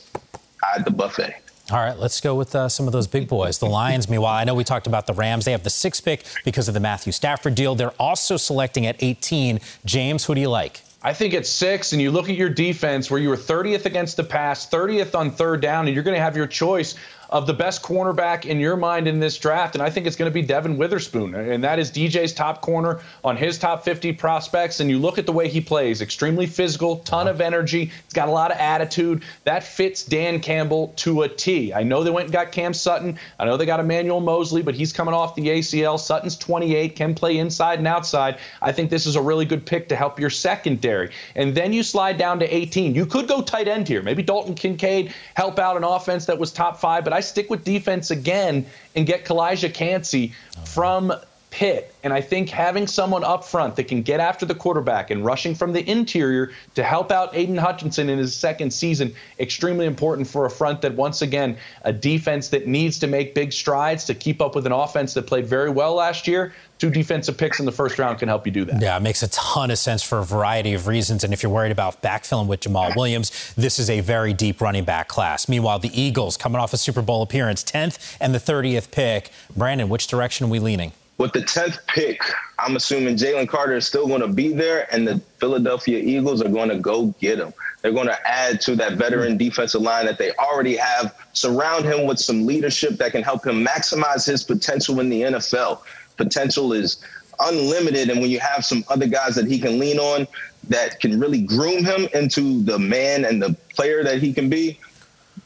[0.61, 1.35] hide the buffet.
[1.71, 3.57] All right, let's go with uh, some of those big boys.
[3.57, 5.45] The Lions, meanwhile, I know we talked about the Rams.
[5.45, 7.73] They have the sixth pick because of the Matthew Stafford deal.
[7.73, 9.59] They're also selecting at 18.
[9.83, 10.81] James, who do you like?
[11.01, 14.15] I think it's six, and you look at your defense where you were 30th against
[14.15, 16.93] the pass, 30th on third down, and you're going to have your choice
[17.35, 20.31] of the best cornerback in your mind in this draft, and I think it's going
[20.31, 24.79] to be Devon Witherspoon, and that is DJ's top corner on his top 50 prospects.
[24.79, 28.29] And you look at the way he plays, extremely physical, ton of energy, he's got
[28.29, 29.23] a lot of attitude.
[29.43, 31.73] That fits Dan Campbell to a T.
[31.73, 33.19] I know they went and got Cam Sutton.
[33.37, 35.99] I know they got Emmanuel Moseley, but he's coming off the ACL.
[35.99, 38.37] Sutton's 28, can play inside and outside.
[38.61, 41.11] I think this is a really good pick to help your secondary.
[41.35, 42.95] And then you slide down to 18.
[42.95, 44.01] You could go tight end here.
[44.01, 47.63] Maybe Dalton Kincaid help out an offense that was top five, but I stick with
[47.63, 50.65] defense again and get Calijah Kancey oh.
[50.65, 51.13] from
[51.55, 51.95] Pitt.
[52.03, 55.55] And I think having someone up front that can get after the quarterback and rushing
[55.55, 60.45] from the interior to help out Aidan Hutchinson in his second season, extremely important for
[60.45, 64.41] a front that, once again, a defense that needs to make big strides to keep
[64.41, 66.53] up with an offense that played very well last year.
[66.77, 68.81] Two defensive picks in the first round can help you do that.
[68.81, 71.23] Yeah, it makes a ton of sense for a variety of reasons.
[71.23, 74.83] And if you're worried about backfilling with Jamaal Williams, this is a very deep running
[74.83, 75.47] back class.
[75.47, 79.31] Meanwhile, the Eagles coming off a Super Bowl appearance, 10th and the 30th pick.
[79.55, 80.91] Brandon, which direction are we leaning?
[81.17, 82.21] With the 10th pick,
[82.59, 86.49] I'm assuming Jalen Carter is still going to be there, and the Philadelphia Eagles are
[86.49, 87.53] going to go get him.
[87.81, 92.05] They're going to add to that veteran defensive line that they already have, surround him
[92.05, 95.81] with some leadership that can help him maximize his potential in the NFL.
[96.17, 96.97] Potential is
[97.39, 100.27] unlimited, and when you have some other guys that he can lean on
[100.67, 104.79] that can really groom him into the man and the player that he can be,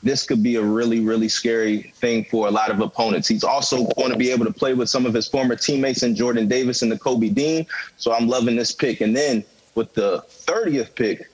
[0.02, 3.28] this could be a really, really scary thing for a lot of opponents.
[3.28, 6.16] He's also going to be able to play with some of his former teammates in
[6.16, 7.66] Jordan Davis and Nakobe Dean.
[7.98, 9.02] So I'm loving this pick.
[9.02, 9.44] And then
[9.76, 11.30] with the 30th pick,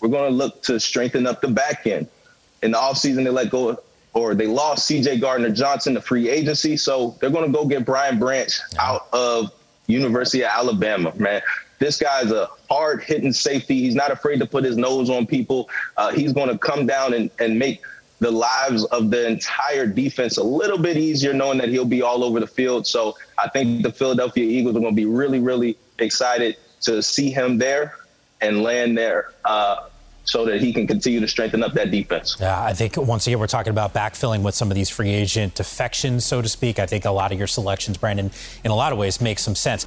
[0.00, 2.08] we're going to look to strengthen up the back end.
[2.62, 3.78] In the offseason, they let go
[4.14, 6.76] or they lost CJ Gardner Johnson to free agency.
[6.76, 9.52] So they're going to go get Brian Branch out of
[9.86, 11.42] University of Alabama, man.
[11.78, 13.80] This guy's a hard hitting safety.
[13.80, 15.70] He's not afraid to put his nose on people.
[15.96, 17.82] Uh, he's going to come down and, and make
[18.20, 22.24] the lives of the entire defense a little bit easier, knowing that he'll be all
[22.24, 22.86] over the field.
[22.86, 27.30] So I think the Philadelphia Eagles are going to be really, really excited to see
[27.30, 27.96] him there
[28.40, 29.32] and land there.
[29.44, 29.88] Uh,
[30.28, 32.36] so that he can continue to strengthen up that defense.
[32.38, 35.54] Yeah, I think once again we're talking about backfilling with some of these free agent
[35.54, 36.78] defections, so to speak.
[36.78, 38.30] I think a lot of your selections, Brandon,
[38.62, 39.86] in a lot of ways, make some sense.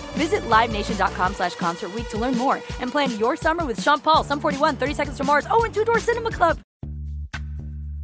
[0.13, 4.39] Visit LiveNation.com slash Concert to learn more and plan your summer with Sean Paul, Sum
[4.39, 6.59] 41, 30 Seconds to Mars, oh, and Two Door Cinema Club.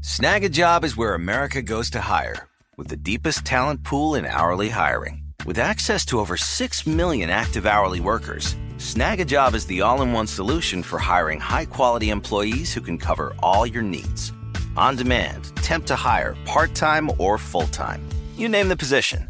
[0.02, 5.24] Snagajob is where America goes to hire, with the deepest talent pool in hourly hiring.
[5.46, 10.28] With access to over 6 million active hourly workers, Snagajob is the all in one
[10.28, 14.32] solution for hiring high quality employees who can cover all your needs.
[14.76, 18.08] On demand, temp to hire, part time or full time.
[18.36, 19.30] You name the position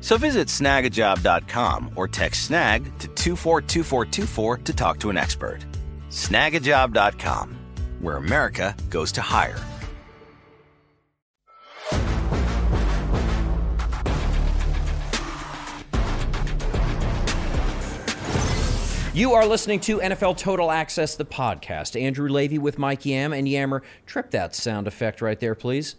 [0.00, 5.64] So visit snagajob.com or text snag to 242424 to talk to an expert.
[6.10, 7.58] Snagajob.com,
[8.00, 9.58] where America goes to hire.
[19.18, 22.00] You are listening to NFL Total Access, the podcast.
[22.00, 23.82] Andrew Levy with Mike Yam and Yammer.
[24.06, 25.96] Trip that sound effect right there, please.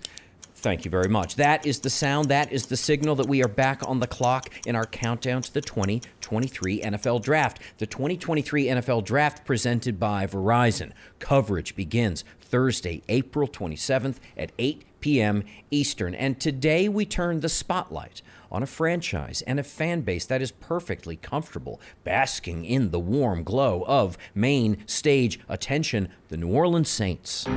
[0.60, 1.36] Thank you very much.
[1.36, 4.50] That is the sound, that is the signal that we are back on the clock
[4.65, 7.62] in our countdown to the 2023 NFL Draft.
[7.78, 10.91] The 2023 NFL Draft presented by Verizon.
[11.19, 15.45] Coverage begins Thursday, April 27th at 8 p.m.
[15.72, 16.13] Eastern.
[16.13, 20.52] And today we turn the spotlight on a franchise and a fan base that is
[20.52, 27.48] perfectly comfortable basking in the warm glow of main stage attention the New Orleans Saints.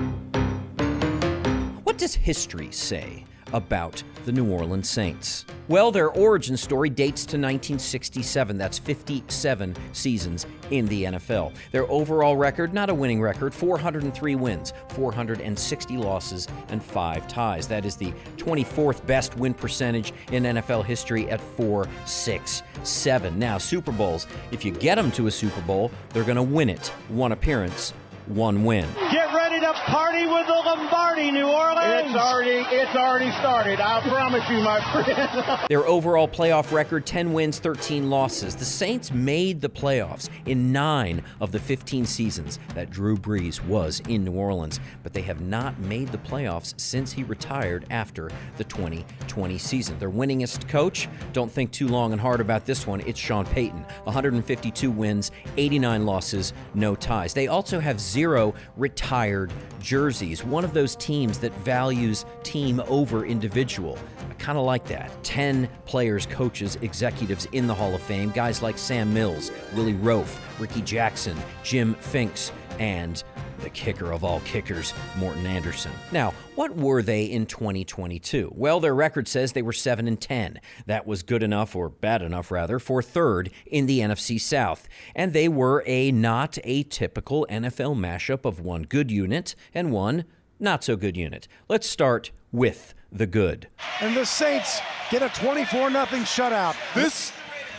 [1.93, 5.45] What does history say about the New Orleans Saints?
[5.69, 8.57] Well, their origin story dates to 1967.
[8.57, 11.55] That's 57 seasons in the NFL.
[11.71, 17.69] Their overall record, not a winning record, 403 wins, 460 losses, and 5 ties.
[17.69, 23.39] That is the 24th best win percentage in NFL history at 4 6 7.
[23.39, 26.71] Now, Super Bowls, if you get them to a Super Bowl, they're going to win
[26.71, 26.87] it.
[27.09, 27.93] One appearance,
[28.27, 28.89] one win.
[29.11, 32.07] Get ready to party with the Lombardi, New Orleans.
[32.07, 33.81] It's already, it's already started.
[33.81, 35.61] I promise you, my friend.
[35.69, 38.55] Their overall playoff record 10 wins, 13 losses.
[38.55, 44.01] The Saints made the playoffs in nine of the 15 seasons that Drew Brees was
[44.09, 48.65] in New Orleans, but they have not made the playoffs since he retired after the
[48.65, 49.99] 2020 season.
[49.99, 53.85] Their winningest coach, don't think too long and hard about this one, it's Sean Payton.
[54.05, 57.35] 152 wins, 89 losses, no ties.
[57.35, 63.99] They also have zero retired jerseys, one of those teams that values team over individual.
[64.31, 65.11] I kind of like that.
[65.25, 70.39] 10 players, coaches, executives in the Hall of Fame, guys like Sam Mills, Willie Roaf,
[70.61, 73.23] Rickey Jackson, Jim Finks, and
[73.63, 75.93] the kicker of all kickers, Morten Andersen.
[76.11, 78.53] Now, what were they in 2022?
[78.55, 80.61] Well, their record says they were 7 and 10.
[80.87, 84.89] That was good enough or bad enough rather for third in the NFC South.
[85.15, 90.25] And they were a not atypical NFL mashup of one good unit and one
[90.61, 91.49] not so good unit.
[91.69, 93.69] Let's start with the good.
[94.01, 96.77] And the Saints get a 24 0 shutout.
[96.95, 97.33] This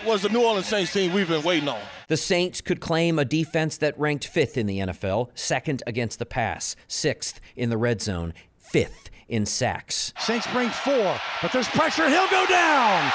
[0.05, 1.79] was the New Orleans Saints team we've been waiting on.
[2.13, 6.27] The Saints could claim a defense that ranked fifth in the NFL, second against the
[6.27, 10.13] pass, sixth in the red zone, fifth in sacks.
[10.19, 12.07] Saints bring four, but there's pressure.
[12.07, 13.11] He'll go down.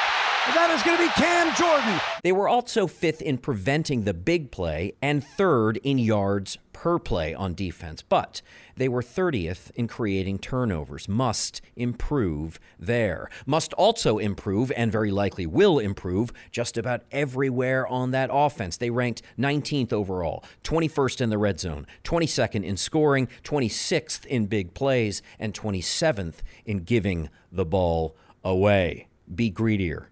[0.55, 2.01] That is going to be Cam Jordan.
[2.22, 7.34] They were also fifth in preventing the big play and third in yards per play
[7.34, 8.40] on defense, but
[8.76, 11.09] they were 30th in creating turnovers.
[11.09, 13.28] Must improve there.
[13.46, 18.76] Must also improve, and very likely will improve, just about everywhere on that offense.
[18.76, 24.72] They ranked 19th overall, 21st in the red zone, 22nd in scoring, 26th in big
[24.72, 29.09] plays, and 27th in giving the ball away.
[29.34, 30.09] Be greedier,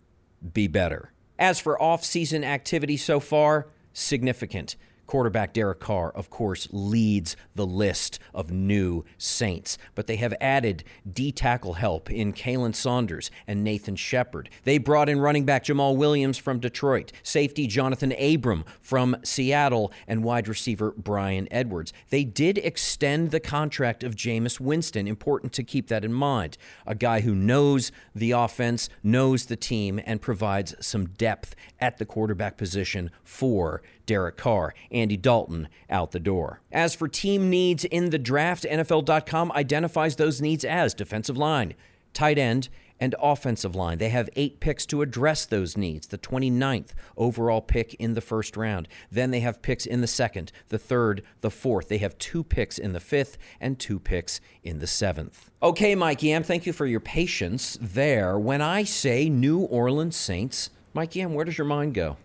[0.52, 1.12] be better.
[1.38, 4.76] As for off-season activity so far, significant.
[5.06, 10.84] Quarterback Derek Carr, of course, leads the list of new Saints, but they have added
[11.10, 14.50] D tackle help in Khalen Saunders and Nathan Shepherd.
[14.64, 20.24] They brought in running back Jamaal Williams from Detroit, safety Johnathan Abram from Seattle, and
[20.24, 21.92] wide receiver Bryan Edwards.
[22.10, 26.58] They did extend the contract of Jameis Winston, important to keep that in mind.
[26.86, 32.06] A guy who knows the offense, knows the team, and provides some depth at the
[32.06, 36.60] quarterback position for Derek Carr, Andy Dalton out the door.
[36.72, 41.74] As for team needs in the draft, NFL.com identifies those needs as defensive line,
[42.14, 43.98] tight end, and offensive line.
[43.98, 46.06] They have eight picks to address those needs.
[46.06, 48.88] The 29th overall pick in the first round.
[49.10, 51.88] Then they have picks in the second, the third, the fourth.
[51.88, 55.50] They have two picks in the fifth and two picks in the seventh.
[55.62, 58.38] Okay, Mike Yam, thank you for your patience there.
[58.38, 62.16] When I say New Orleans Saints, Mike Yam, where does your mind go?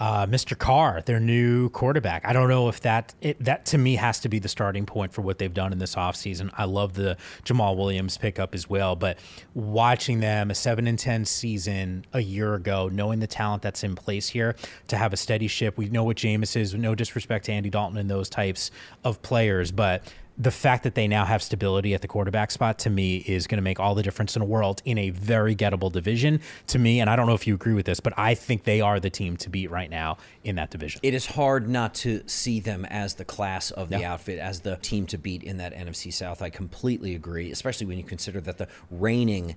[0.00, 0.56] Uh, Mr.
[0.56, 2.24] Carr, their new quarterback.
[2.24, 5.12] I don't know if that it, that to me has to be the starting point
[5.12, 6.50] for what they've done in this offseason.
[6.56, 9.18] I love the Jamaal Williams pickup as well, but
[9.52, 13.94] watching them a 7 and 10 season a year ago, knowing the talent that's in
[13.94, 14.56] place here
[14.88, 15.76] to have a steady ship.
[15.76, 18.70] We know what Jameis is, no disrespect to Andy Dalton and those types
[19.04, 20.02] of players, but
[20.40, 23.58] the fact that they now have stability at the quarterback spot to me is going
[23.58, 26.98] to make all the difference in the world in a very gettable division to me.
[26.98, 29.10] And I don't know if you agree with this, but I think they are the
[29.10, 30.98] team to beat right now in that division.
[31.02, 34.76] It is hard not to see them as the class of the outfit, as the
[34.76, 36.40] team to beat in that NFC South.
[36.40, 39.56] I completely agree, especially when you consider that the reigning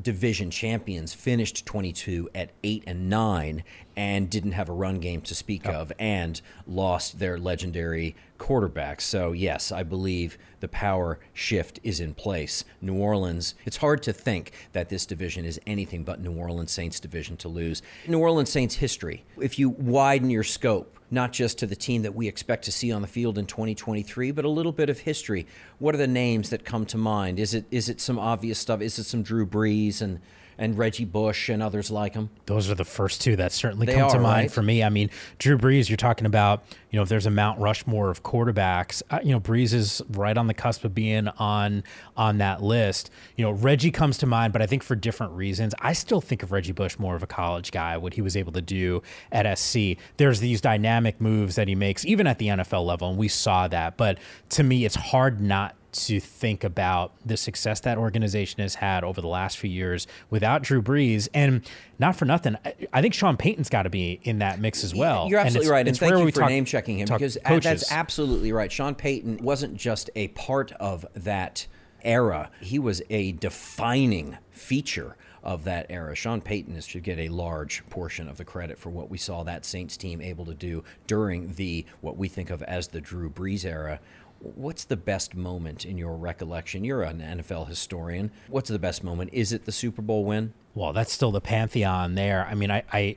[0.00, 3.64] division champions finished 22 at 8 and 9
[3.96, 5.72] and didn't have a run game to speak Oh.
[5.72, 9.00] of and lost their legendary quarterback.
[9.00, 12.64] So, yes, I believe the power shift is in place.
[12.80, 17.00] New Orleans, it's hard to think that this division is anything but New Orleans Saints
[17.00, 17.82] division to lose.
[18.06, 22.14] New Orleans Saints history, if you widen your scope, not just to the team that
[22.14, 25.46] we expect to see on the field in 2023, but a little bit of history.
[25.78, 27.38] What are the names that come to mind?
[27.38, 28.80] Is it is it some obvious stuff?
[28.80, 30.20] Is it some Drew Brees and
[30.58, 32.30] and Reggie Bush and others like him?
[32.46, 34.50] Those are the first two that certainly They come to mind right?
[34.50, 34.82] for me.
[34.82, 38.22] I mean, Drew Brees, you're talking about, you know, if there's a Mount Rushmore of
[38.22, 41.84] quarterbacks, uh, you know, Brees is right on the cusp of being on
[42.16, 43.10] on that list.
[43.36, 45.74] You know, Reggie comes to mind, but I think for different reasons.
[45.78, 48.52] I still think of Reggie Bush more of a college guy, what he was able
[48.52, 49.96] to do at SC.
[50.16, 53.68] There's these dynamic moves that he makes, even at the NFL level, and we saw
[53.68, 53.96] that.
[53.96, 54.18] But
[54.50, 59.20] to me, it's hard not to think about the success that organization has had over
[59.20, 61.28] the last few years without Drew Brees.
[61.32, 61.68] And
[61.98, 62.56] not for nothing,
[62.92, 65.28] I, think Sean Payton's got to be in that mix as well.
[65.28, 66.98] You're And absolutely it's- right, and it's thank where you we for talk- name checking
[66.98, 67.64] him because coaches.
[67.64, 68.70] that's absolutely right.
[68.70, 71.66] Sean Payton wasn't just a part of that
[72.02, 76.14] era; he was a defining feature of that era.
[76.14, 79.42] Sean Payton is, should get a large portion of the credit for what we saw
[79.44, 83.30] that Saints team able to do during the what we think of as the Drew
[83.30, 84.00] Brees era.
[84.40, 86.84] What's the best moment in your recollection?
[86.84, 88.30] You're an NFL historian.
[88.48, 89.30] What's the best moment?
[89.32, 90.52] Is it the Super Bowl win?
[90.74, 92.46] well, that's still the pantheon there.
[92.48, 93.16] I mean, I, I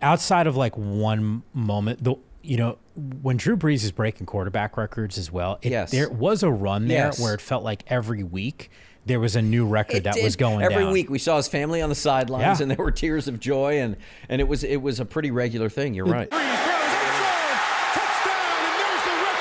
[0.00, 2.78] outside of like one moment, the you know
[3.22, 5.58] when Drew Brees is breaking quarterback records as well.
[5.60, 5.90] It, Yes.
[5.90, 7.20] there was a run there Yes.
[7.20, 8.70] where it felt like every week
[9.04, 10.24] there was a new record It that did.
[10.24, 10.92] was going every down.
[10.94, 11.10] week.
[11.10, 12.62] We saw his family on the sidelines, Yeah.
[12.62, 13.96] and there were tears of joy, and
[14.30, 15.92] and it was it was a pretty regular thing.
[15.92, 16.30] You're right.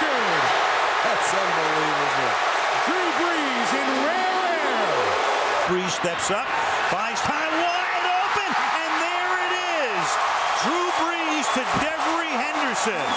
[0.04, 2.34] That's unbelievable.
[2.86, 5.04] Drew Brees in rare air.
[5.68, 6.48] Brees steps up,
[6.92, 9.54] finds time wide open, and there it
[9.88, 10.06] is.
[10.68, 13.08] Drew Brees to Devery Henderson.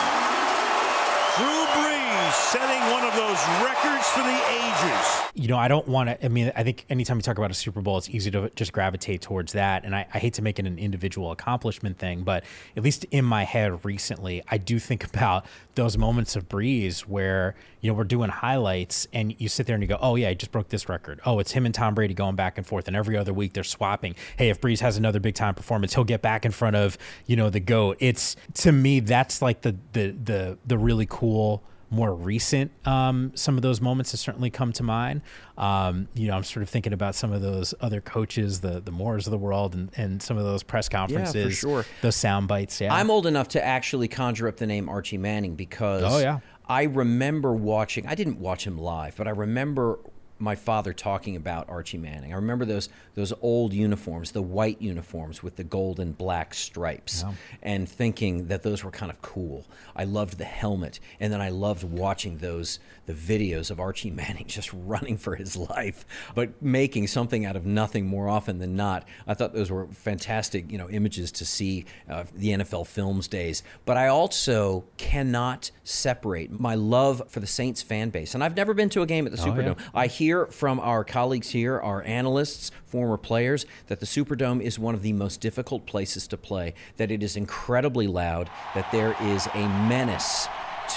[1.34, 5.22] Drew Brees setting one of those records for the ages.
[5.34, 6.24] you know, I don't want to.
[6.24, 8.72] I mean, I think anytime you talk about a Super Bowl, it's easy to just
[8.72, 9.84] gravitate towards that.
[9.84, 12.44] And I, I hate to make it an individual accomplishment thing, but
[12.76, 17.54] at least in my head recently, I do think about those moments of Brees where,
[17.82, 20.34] you know, we're doing highlights and you sit there and you go, oh, yeah, he
[20.34, 21.20] just broke this record.
[21.26, 22.88] Oh, it's him and Tom Brady going back and forth.
[22.88, 24.14] And every other week they're swapping.
[24.38, 27.36] Hey, if Brees has another big time performance, he'll get back in front of, you
[27.36, 27.98] know, the GOAT.
[28.00, 33.56] It's, to me, that's like the, the, the, the really cool more recent um, some
[33.56, 35.22] of those moments have certainly come to mind
[35.56, 38.90] um, you know i'm sort of thinking about some of those other coaches the the
[38.90, 41.84] Moras of the world and, and some of those press conferences sure.
[42.02, 45.54] those sound bites yeah I'm old enough to actually conjure up the name Archie Manning
[45.54, 46.40] because Oh, yeah.
[46.68, 48.06] I remember watching.
[48.06, 49.98] I didn't watch him live, but I remember
[50.38, 52.32] my father talking about Archie Manning.
[52.32, 57.24] I remember those those old uniforms, the white uniforms with the gold and black stripes,
[57.62, 59.64] and thinking that those were kind of cool.
[59.94, 64.46] I loved the helmet, and then I loved watching those the videos of Archie Manning
[64.46, 69.06] just running for his life, but making something out of nothing more often than not.
[69.26, 73.62] I thought those were fantastic, you know, images to see uh, the NFL films days.
[73.84, 78.74] But I also cannot separate my love for the Saints fan base, and I've never
[78.74, 79.52] been to a game at the Oh, yeah.
[79.52, 79.78] Superdome.
[79.94, 84.94] I hear from our colleagues here, our analysts, former players, that the Superdome is one
[84.94, 89.46] of the most difficult places to play, that it is incredibly loud, that there is
[89.54, 90.48] a menace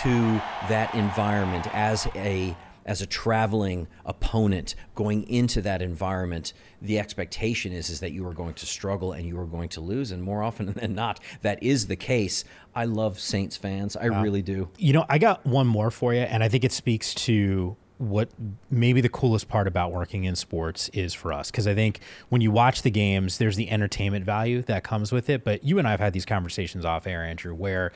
[0.04, 2.56] to that environment as a
[2.86, 6.54] as a traveling opponent going into that environment.
[6.82, 9.82] The expectation is is that you are going to struggle and you are going to
[9.82, 12.44] lose and more often than not that is the case.
[12.74, 13.96] I love saints fans.
[13.96, 14.24] I Wow.
[14.24, 14.70] really do.
[14.78, 18.30] You know, I got one more for you, and I think it speaks to what
[18.72, 21.52] maybe the coolest part about working in sports is for us.
[21.52, 25.30] Because I think when you watch the games, there's the entertainment value that comes with
[25.30, 25.44] it.
[25.44, 27.92] But you and I have had these conversations off air, Andrew, where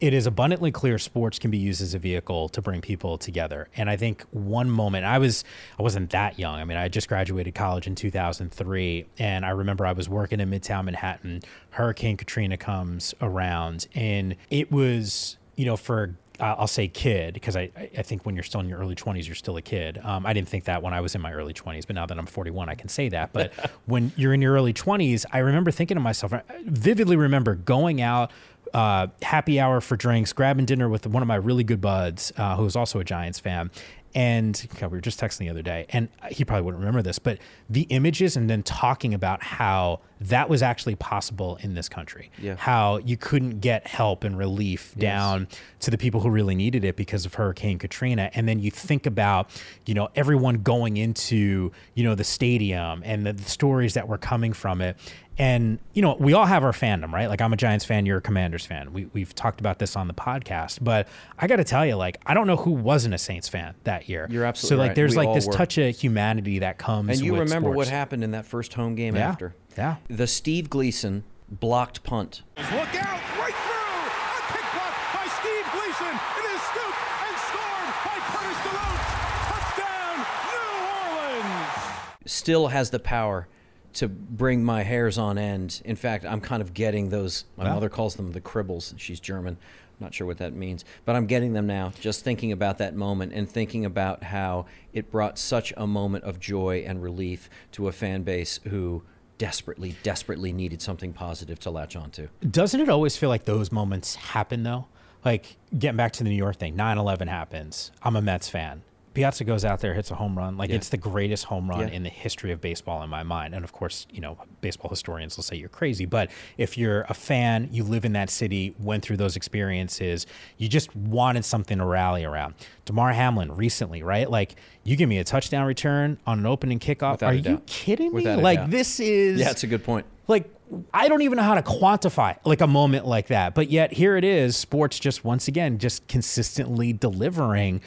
[0.00, 3.68] it is abundantly clear sports can be used as a vehicle to bring people together.
[3.76, 5.44] And I think one moment I was
[5.78, 6.58] I wasn't that young.
[6.58, 10.50] I mean, I just graduated college in 2003 and I remember I was working in
[10.50, 11.42] Midtown Manhattan.
[11.70, 17.56] Hurricane Katrina comes around and it was, you know, for uh, I'll say kid because
[17.56, 20.00] I, I think when you're still in your early 20s, you're still a kid.
[20.02, 22.18] Um, I didn't think that when I was in my early 20s, but now that
[22.18, 23.32] I'm 41, I can say that.
[23.32, 23.52] But
[23.86, 28.00] when you're in your early 20s, I remember thinking to myself, I vividly remember going
[28.00, 28.32] out,
[28.72, 32.56] uh, happy hour for drinks, grabbing dinner with one of my really good buds, uh,
[32.56, 33.70] who was also a Giants fan.
[34.14, 37.20] And God, we were just texting the other day, and he probably wouldn't remember this,
[37.20, 37.38] but
[37.68, 42.30] the images and then talking about how that was actually possible in this country.
[42.38, 42.56] Yeah.
[42.56, 45.00] How you couldn't get help and relief Yes.
[45.00, 45.48] down
[45.80, 48.30] to the people who really needed it because of Hurricane Katrina.
[48.34, 49.48] And then you think about,
[49.86, 54.18] you know, everyone going into, you know, the stadium and the, the stories that were
[54.18, 54.96] coming from it.
[55.38, 57.26] And, you know, we all have our fandom, right?
[57.26, 58.92] Like I'm a Giants fan, you're a Commanders fan.
[58.92, 61.08] We, we've talked about this on the podcast, but
[61.38, 64.06] I got to tell you, like, I don't know who wasn't a Saints fan that
[64.06, 64.26] year.
[64.30, 64.96] You're absolutely So, like, right.
[64.96, 65.52] there's We like this were.
[65.54, 69.16] touch of humanity that comes And you remember what happened in that first home game
[69.16, 69.30] Yeah.
[69.30, 69.54] after?
[69.80, 69.96] Yeah.
[70.08, 72.42] The Steve Gleason blocked punt.
[72.58, 74.04] Look out, right through.
[74.36, 76.14] A kick block by Steve Gleason.
[76.36, 79.04] It is scooped and scored by Curtis Deloatch.
[79.48, 82.30] Touchdown, New Orleans.
[82.30, 83.48] still has the power
[83.94, 85.80] to bring my hairs on end.
[85.86, 87.46] In fact, I'm kind of getting those.
[87.56, 87.74] My Wow.
[87.76, 88.92] mother calls them the cribbles.
[88.98, 89.56] She's German.
[89.98, 91.92] Not sure what that means, but I'm getting them now.
[91.98, 96.38] Just thinking about that moment and thinking about how it brought such a moment of
[96.38, 99.02] joy and relief to a fan base who
[99.40, 102.28] desperately, desperately needed something positive to latch onto.
[102.48, 104.86] Doesn't it always feel like those moments happen though?
[105.24, 107.90] Like getting back to the New York thing, 9/11 happens.
[108.02, 108.82] I'm a Mets fan.
[109.12, 110.56] Piazza goes out there, hits a home run.
[110.56, 110.76] Like Yeah.
[110.76, 111.94] it's the greatest home run Yeah.
[111.94, 113.54] in the history of baseball in my mind.
[113.54, 117.14] And of course, you know, baseball historians will say you're crazy, but if you're a
[117.14, 120.26] fan, you live in that city, went through those experiences,
[120.58, 122.54] you just wanted something to rally around.
[122.84, 124.30] Damar Hamlin recently, right?
[124.30, 124.54] Like
[124.84, 127.12] you give me a touchdown return on an opening kickoff.
[127.12, 127.66] Without Are you doubt.
[127.66, 128.22] kidding me?
[128.22, 130.06] Without like this is Yeah, it's a good point.
[130.28, 130.48] like
[130.94, 133.56] I don't even know how to quantify like a moment like that.
[133.56, 137.80] But yet here it is, sports just once again just consistently delivering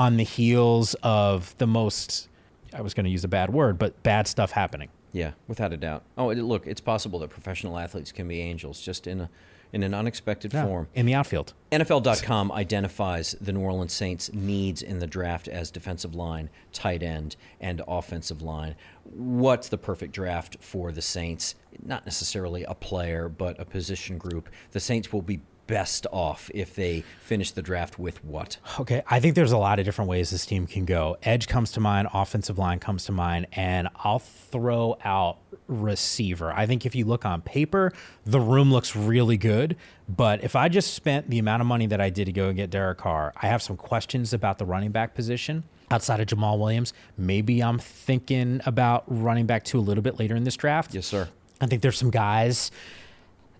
[0.00, 2.28] on the heels of the most
[2.72, 4.88] I was going to use a bad word, but bad stuff happening.
[5.12, 6.04] Yeah, without a doubt.
[6.16, 9.30] Oh, look, it's possible that professional athletes can be angels, just in a
[9.72, 10.88] in an unexpected Yeah, form.
[10.94, 11.52] in the outfield.
[11.70, 17.36] NFL.com identifies the New Orleans Saints' needs in the draft as defensive line, tight end,
[17.60, 18.74] and offensive line.
[19.04, 21.54] What's the perfect draft for the Saints?
[21.84, 24.48] Not necessarily a player, but a position group.
[24.72, 25.40] The Saints will be
[25.70, 28.56] best off if they finish the draft with what?
[28.80, 31.16] Okay, I think there's a lot of different ways this team can go.
[31.22, 36.52] Edge comes to mind, offensive line comes to mind, and I'll throw out receiver.
[36.52, 37.92] I think if you look on paper,
[38.26, 39.76] the room looks really good,
[40.08, 42.56] but if I just spent the amount of money that I did to go and
[42.56, 45.62] get Derek Carr, I have some questions about the running back position.
[45.92, 50.34] Outside of Jamaal Williams, maybe I'm thinking about running back two a little bit later
[50.34, 50.94] in this draft.
[50.94, 51.28] Yes, sir.
[51.60, 52.72] I think there's some guys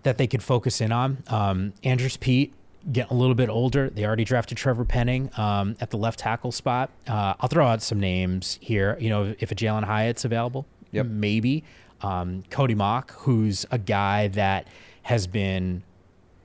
[0.03, 1.23] that they could focus in on.
[1.29, 2.53] Um, Andrus Peat
[2.91, 3.91] getting a little bit older.
[3.91, 6.91] They already drafted Trevor Penning um, at the left tackle spot.
[7.07, 8.97] Uh, I'll throw out some names here.
[9.01, 11.07] You know, if a Jalin Hyatt's available, Yep.
[11.07, 11.63] maybe.
[12.01, 14.67] Um, Cody Mauch, who's a guy that
[15.03, 15.83] has been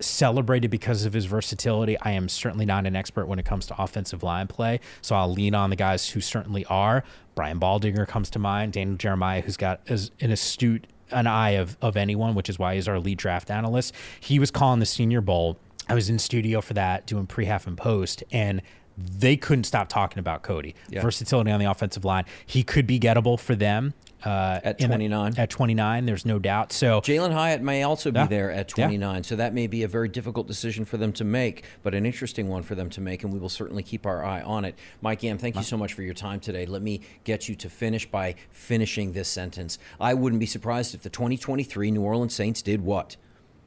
[0.01, 1.97] celebrated because of his versatility.
[2.01, 5.31] I am certainly not an expert when it comes to offensive line play, so I'll
[5.31, 7.03] lean on the guys who certainly are.
[7.33, 8.73] Brian Baldinger comes to mind.
[8.73, 12.75] Daniel Jeremiah, who's got as an astute an eye of of anyone, which is why
[12.75, 13.93] he's our lead draft analyst.
[14.19, 15.57] He was calling the Senior Bowl.
[15.87, 18.61] I was in studio for that, doing pre, half, and post, and
[18.97, 20.73] they couldn't stop talking about Cody.
[20.89, 21.01] Yeah.
[21.01, 22.25] Versatility on the offensive line.
[22.45, 23.93] He could be gettable for them.
[24.25, 25.33] Uh, At in the- 29.
[25.37, 26.73] at 29, there's no doubt.
[26.73, 28.27] So Jalin Hyatt may also be Yeah.
[28.27, 28.85] there at Yeah.
[28.85, 32.05] 29, so that may be a very difficult decision for them to make, but an
[32.05, 34.75] interesting one for them to make, and we will certainly keep our eye on it.
[35.01, 36.65] Mike Yam, thank you so much for your time today.
[36.65, 39.77] Let me get you to finish by finishing this sentence.
[39.99, 43.17] I wouldn't be surprised if the 2023 New Orleans Saints did what?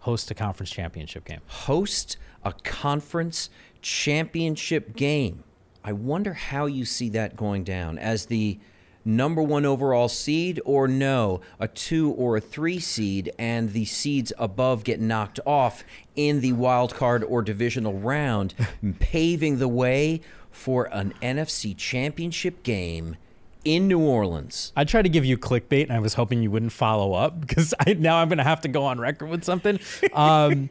[0.02, 1.40] host a conference championship game.
[1.46, 3.50] Host a conference
[3.82, 5.44] championship game.
[5.84, 8.58] I wonder how you see that going down as the
[9.04, 14.32] number one overall seed, or no, a two or a three seed, and the seeds
[14.38, 15.84] above get knocked off
[16.16, 18.54] in the wild card or divisional round,
[19.00, 20.20] paving the way
[20.50, 23.16] for an NFC championship game
[23.64, 24.72] in New Orleans.
[24.76, 27.74] I tried to give you clickbait, and I was hoping you wouldn't follow up because
[27.86, 29.78] I, now I'm going to have to go on record with something.
[30.12, 30.70] Um,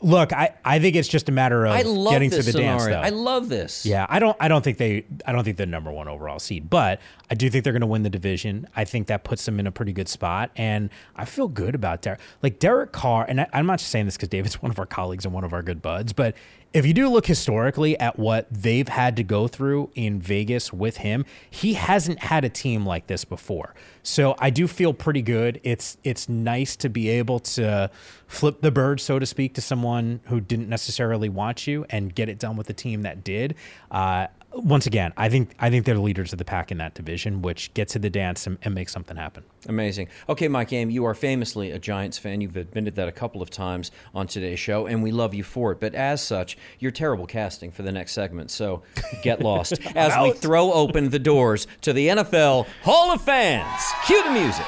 [0.00, 2.58] look, I, I think it's just a matter of I love getting this to the
[2.58, 2.84] dance.
[2.86, 2.92] Though.
[2.92, 3.84] I love this.
[3.84, 4.36] Yeah, I don't.
[4.40, 5.04] I don't think they.
[5.26, 7.86] I don't think they're number one overall seed, but I do think they're going to
[7.86, 8.66] win the division.
[8.74, 12.02] I think that puts them in a pretty good spot, and I feel good about
[12.02, 12.20] Derek.
[12.42, 14.86] Like Derek Carr, and I, I'm not just saying this because David's one of our
[14.86, 16.34] colleagues and one of our good buds, but
[16.72, 20.98] if you do look historically at what they've had to go through in Vegas with
[20.98, 23.74] him, he hasn't had a team like this before.
[24.04, 25.60] So I do feel pretty good.
[25.64, 27.90] It's it's nice to be able to
[28.28, 32.28] flip the bird, so to speak, to someone who didn't necessarily want you and get
[32.28, 33.56] it done with the team that did.
[33.90, 36.94] Uh, once again, I think I think they're the leaders of the pack in that
[36.94, 39.44] division, which gets to the dance and, and makes something happen.
[39.68, 40.08] Amazing.
[40.28, 42.40] Okay, Mike Yam, you are famously a Giants fan.
[42.40, 45.72] You've admitted that a couple of times on today's show, and we love you for
[45.72, 45.80] it.
[45.80, 48.50] But as such, you're terrible casting for the next segment.
[48.50, 48.82] So
[49.22, 53.82] get lost as we throw open the doors to the NFL Hall of Fans.
[54.06, 54.66] Cue the music.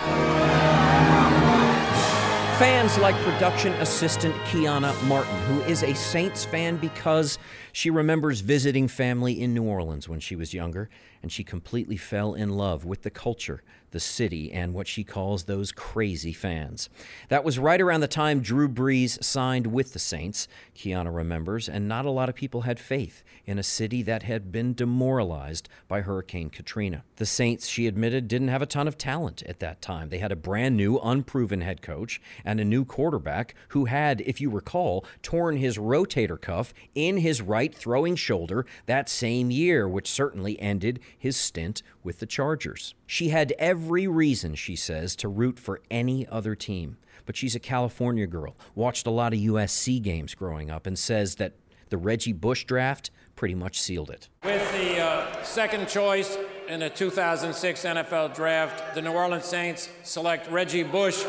[2.63, 7.41] Fans like production assistant Kiana Martin, who is a Saints fan because
[7.73, 10.89] she remembers visiting family in New Orleans when she was younger,
[11.23, 13.63] and she completely fell in love with the culture,
[13.93, 16.89] the city, and what she calls those crazy fans.
[17.29, 21.87] That was right around the time Drew Brees signed with the Saints, Kiana remembers, and
[21.87, 26.01] not a lot of people had faith in a city that had been demoralized by
[26.01, 27.05] Hurricane Katrina.
[27.17, 30.09] The Saints, she admitted, didn't have a ton of talent at that time.
[30.09, 34.41] They had a brand new, unproven head coach and a new quarterback who had, if
[34.41, 40.11] you recall, torn his rotator cuff in his right throwing shoulder that same year, which
[40.11, 42.95] certainly ended his stint with the Chargers.
[43.07, 46.97] She had every reason, she says, to root for any other team.
[47.25, 51.37] But she's a California girl, watched a lot of USC games growing up, and says
[51.37, 51.55] that
[51.89, 54.29] the Reggie Bush draft pretty much sealed it.
[54.45, 56.37] With the uh, second choice
[56.69, 61.23] in the 2006 NFL Draft, the New Orleans Saints select Reggie Bush,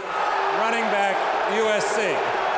[0.58, 1.16] running back,
[1.52, 2.54] USC.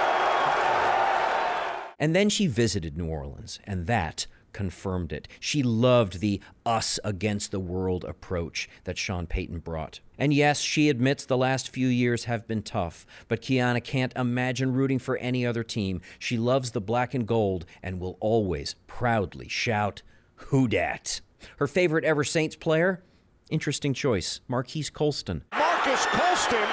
[1.98, 5.28] And then she visited New Orleans, and that confirmed it.
[5.42, 10.00] She loved the us against the world approach that Sean Payton brought.
[10.18, 14.72] And yes, she admits the last few years have been tough, but Kiana can't imagine
[14.72, 16.00] rooting for any other team.
[16.20, 20.04] She loves the black and gold and will always proudly shout,
[20.48, 21.20] Who dat?
[21.58, 23.04] Her favorite ever Saints player?
[23.50, 25.44] Interesting choice, Marquise Colston.
[25.52, 26.70] Marques Colston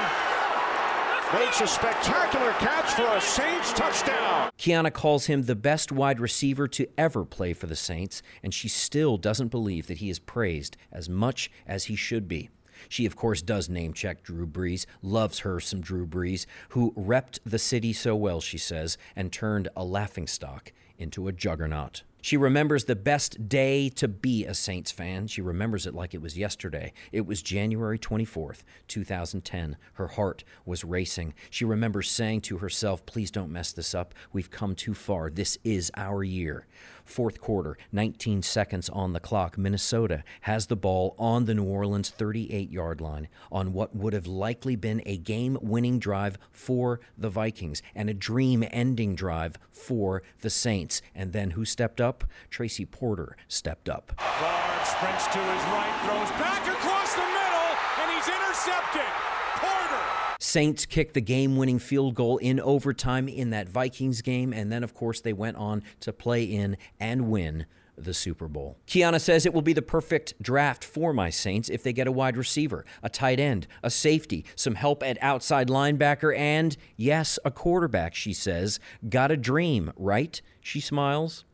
[1.34, 4.21] makes a spectacular catch for a Saints touchdown.
[4.58, 8.68] Kiana calls him the best wide receiver to ever play for the Saints, and she
[8.68, 12.48] still doesn't believe that he is praised as much as he should be.
[12.88, 17.38] She, of course, does name check Drew Brees, loves her some Drew Brees, who repped
[17.44, 22.02] the city so well, she says, and turned a laughingstock into a juggernaut.
[22.24, 25.26] She remembers the best day to be a Saints fan.
[25.26, 26.92] She remembers it like it was yesterday.
[27.10, 29.76] It was January 24th, 2010.
[29.94, 31.34] Her heart was racing.
[31.50, 34.14] She remembers saying to herself, Please don't mess this up.
[34.32, 35.30] We've come too far.
[35.30, 36.68] This is our year.
[37.12, 39.58] Fourth quarter, 19 seconds on the clock.
[39.58, 44.26] Minnesota has the ball on the New Orleans 38 yard line on what would have
[44.26, 50.22] likely been a game winning drive for the Vikings and a dream ending drive for
[50.40, 51.02] the Saints.
[51.14, 52.24] And then who stepped up?
[52.48, 54.14] Tracy Porter stepped up.
[54.18, 59.12] Favre sprints to his right, throws back across the middle, and he's intercepted.
[59.56, 60.40] Porter.
[60.52, 64.84] Saints kicked the game winning field goal in overtime in that Vikings game, and then,
[64.84, 67.64] of course, they went on to play in and win
[67.96, 68.76] the Super Bowl.
[68.86, 72.12] Kiana says it will be the perfect draft for my Saints if they get a
[72.12, 77.50] wide receiver, a tight end, a safety, some help at outside linebacker, and yes, a
[77.50, 78.78] quarterback, she says.
[79.08, 80.38] Got a dream, right?
[80.60, 81.46] She smiles.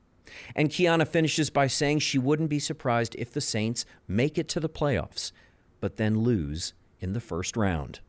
[0.57, 4.59] And Kiana finishes by saying she wouldn't be surprised if the Saints make it to
[4.59, 5.31] the playoffs,
[5.79, 8.01] but then lose in the first round.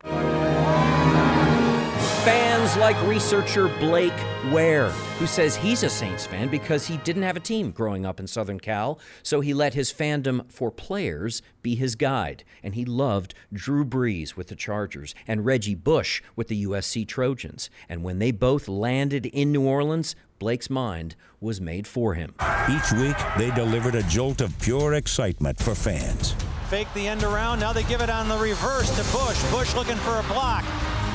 [2.23, 4.13] Fans like researcher Blake
[4.51, 8.19] Ware, who says he's a Saints fan because he didn't have a team growing up
[8.19, 12.43] in Southern Cal, so he let his fandom for players be his guide.
[12.61, 17.69] And he loved Drew Brees with the Chargers and Reggie Bush with the USC Trojans.
[17.87, 22.35] And when they both landed in New Orleans, Blake's mind was made for him.
[22.69, 26.35] Each week, they delivered a jolt of pure excitement for fans.
[26.70, 27.59] Fake the end around.
[27.59, 29.43] Now they give it on the reverse to Bush.
[29.51, 30.63] Bush looking for a block.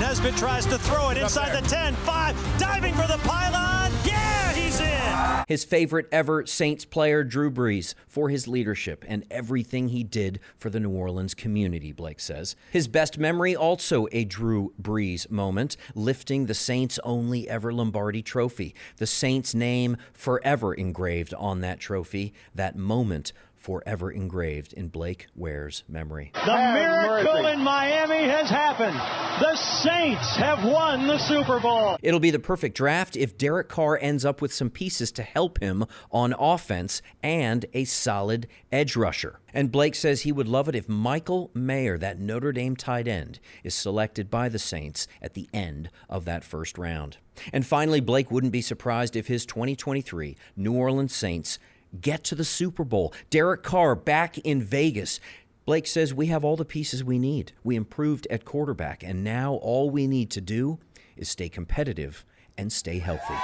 [0.01, 3.93] Nesbitt tries to throw it inside the 10, 5, diving for the pylon.
[4.05, 5.45] Yeah, he's in.
[5.47, 10.71] His favorite ever Saints player, Drew Brees, for his leadership and everything he did for
[10.71, 12.57] the New Orleans community, Blake says.
[12.73, 18.75] His best memory, also a Drew Brees moment, lifting the Saints' only ever Lombardi trophy.
[18.97, 22.35] The Saints' name forever engraved on that trophy.
[22.53, 23.33] That moment
[23.65, 26.31] forever engraved in Blake Ware's memory.
[26.35, 28.95] The miracle in Miami has happened.
[29.41, 31.97] The Saints have won the Super Bowl.
[32.03, 35.61] It'll be the perfect draft if Derek Carr ends up with some pieces to help
[35.61, 39.41] him on offense and a solid edge rusher.
[39.55, 43.41] And Blake says he would love it if Michael Mayer, that Notre Dame tight end,
[43.63, 47.17] is selected by the Saints at the end of that first round.
[47.51, 51.59] And finally, Blake wouldn't be surprised if his 2023 New Orleans Saints
[52.01, 53.13] get to the Super Bowl.
[53.31, 55.21] Derek Carr back in Vegas.
[55.67, 57.53] Blake says we have all the pieces we need.
[57.63, 60.79] We improved at quarterback, and now all we need to do
[61.17, 62.25] is stay competitive
[62.59, 63.35] and stay healthy.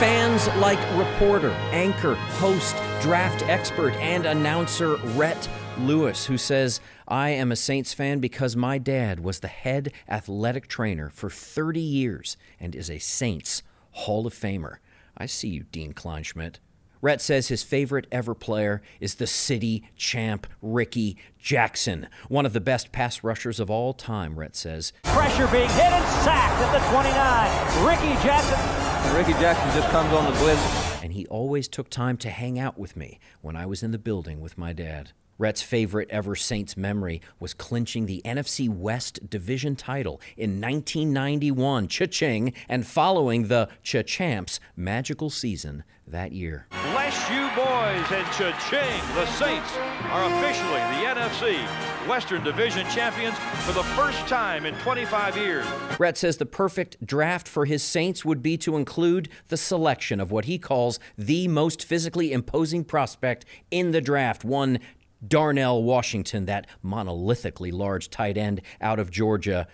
[0.00, 5.48] Fans like reporter, anchor, host, draft expert, and announcer Rhett
[5.78, 10.66] Lewis, who says, I am a Saints fan because my dad was the head athletic
[10.66, 14.78] trainer for 30 years and is a Saints Hall of Famer.
[15.16, 16.56] I see you, Dean Kleinschmidt.
[17.04, 22.62] Rhett says his favorite ever player is the city champ Rickey Jackson, one of the
[22.62, 24.94] best pass rushers of all time, Rhett says.
[25.02, 27.86] Pressure being hit and sacked at the 29.
[27.86, 29.14] Rickey Jackson.
[29.14, 31.02] Rickey Jackson just comes on the blitz.
[31.02, 33.98] And he always took time to hang out with me when I was in the
[33.98, 35.12] building with my dad.
[35.36, 42.52] Rhett's favorite ever Saints memory was clinching the NFC West division title in 1991, cha-ching,
[42.68, 46.66] and following the cha-champs magical season that year.
[46.70, 49.14] Bless you boys and cha-ching.
[49.14, 49.76] The Saints
[50.10, 55.66] are officially the NFC Western Division champions for the first time in 25 years.
[55.98, 60.30] Rhett says the perfect draft for his Saints would be to include the selection of
[60.30, 64.78] what he calls the most physically imposing prospect in the draft, one
[65.26, 69.66] Darnell Washington, that monolithically large tight end out of Georgia.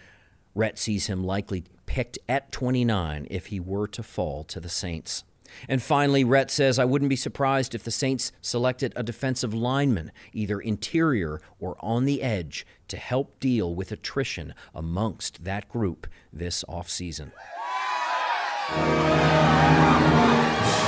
[0.54, 5.24] Rhett sees him likely picked at 29 if he were to fall to the Saints.
[5.68, 10.12] And finally, Rhett says, I wouldn't be surprised if the Saints selected a defensive lineman,
[10.32, 16.64] either interior or on the edge, to help deal with attrition amongst that group this
[16.68, 17.32] offseason.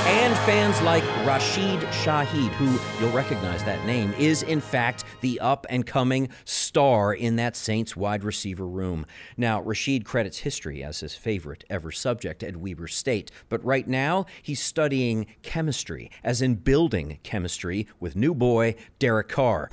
[0.05, 5.65] And fans like Rashid Shaheed, who you'll recognize that name, is in fact the up
[5.69, 9.05] and coming star in that Saints wide receiver room.
[9.37, 14.25] Now, Rashid credits history as his favorite ever subject at Weber State, but right now
[14.41, 19.69] he's studying chemistry, as in building chemistry with new boy Derek Carr.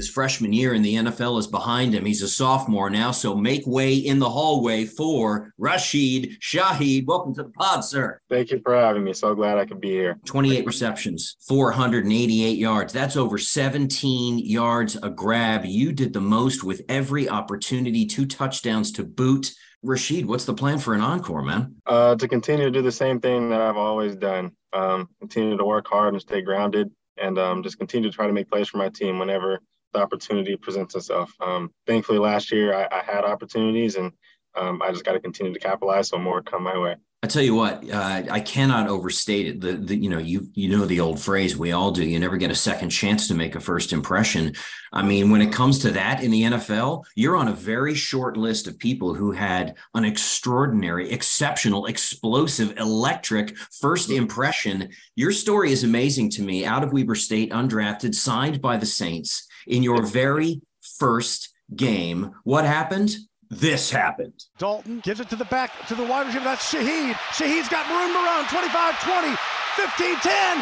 [0.00, 2.06] His freshman year in the NFL is behind him.
[2.06, 7.04] He's a sophomore now, so make way in the hallway for Rashid Shaheed.
[7.04, 8.18] Welcome to the pod, sir.
[8.30, 9.12] Thank you for having me.
[9.12, 10.18] So glad I could be here.
[10.24, 12.94] 28 receptions, 488 yards.
[12.94, 15.66] That's over 17 yards a grab.
[15.66, 19.52] You did the most with every opportunity, two touchdowns to boot.
[19.82, 21.74] Rashid, what's the plan for an encore, man?
[21.84, 24.52] Uh, to continue to do the same thing that I've always done.
[24.72, 28.32] Um, continue to work hard and stay grounded, and um, just continue to try to
[28.32, 29.60] make plays for my team whenever
[29.92, 31.32] the opportunity presents itself.
[31.40, 34.12] Um, thankfully, last year I, I had opportunities, and
[34.54, 36.96] um, I just got to continue to capitalize so more come my way.
[37.22, 39.60] I tell you what, uh, I cannot overstate it.
[39.60, 42.02] The, the, you know you you know the old phrase we all do.
[42.02, 44.54] You never get a second chance to make a first impression.
[44.90, 48.38] I mean, when it comes to that in the NFL, you're on a very short
[48.38, 54.88] list of people who had an extraordinary, exceptional, explosive, electric first impression.
[55.14, 56.64] Your story is amazing to me.
[56.64, 62.32] Out of Weber State, undrafted, signed by the Saints in your very first game.
[62.44, 63.14] What happened?
[63.50, 64.44] This happened.
[64.58, 66.44] Dalton gives it to the back to the wide receiver.
[66.44, 67.14] That's Shaheed.
[67.34, 69.36] Shaheed's got room around 25 20,
[69.76, 70.56] 15 10.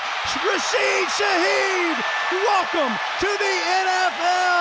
[0.47, 1.97] Rashid Shaheed,
[2.33, 4.58] welcome to the NFL.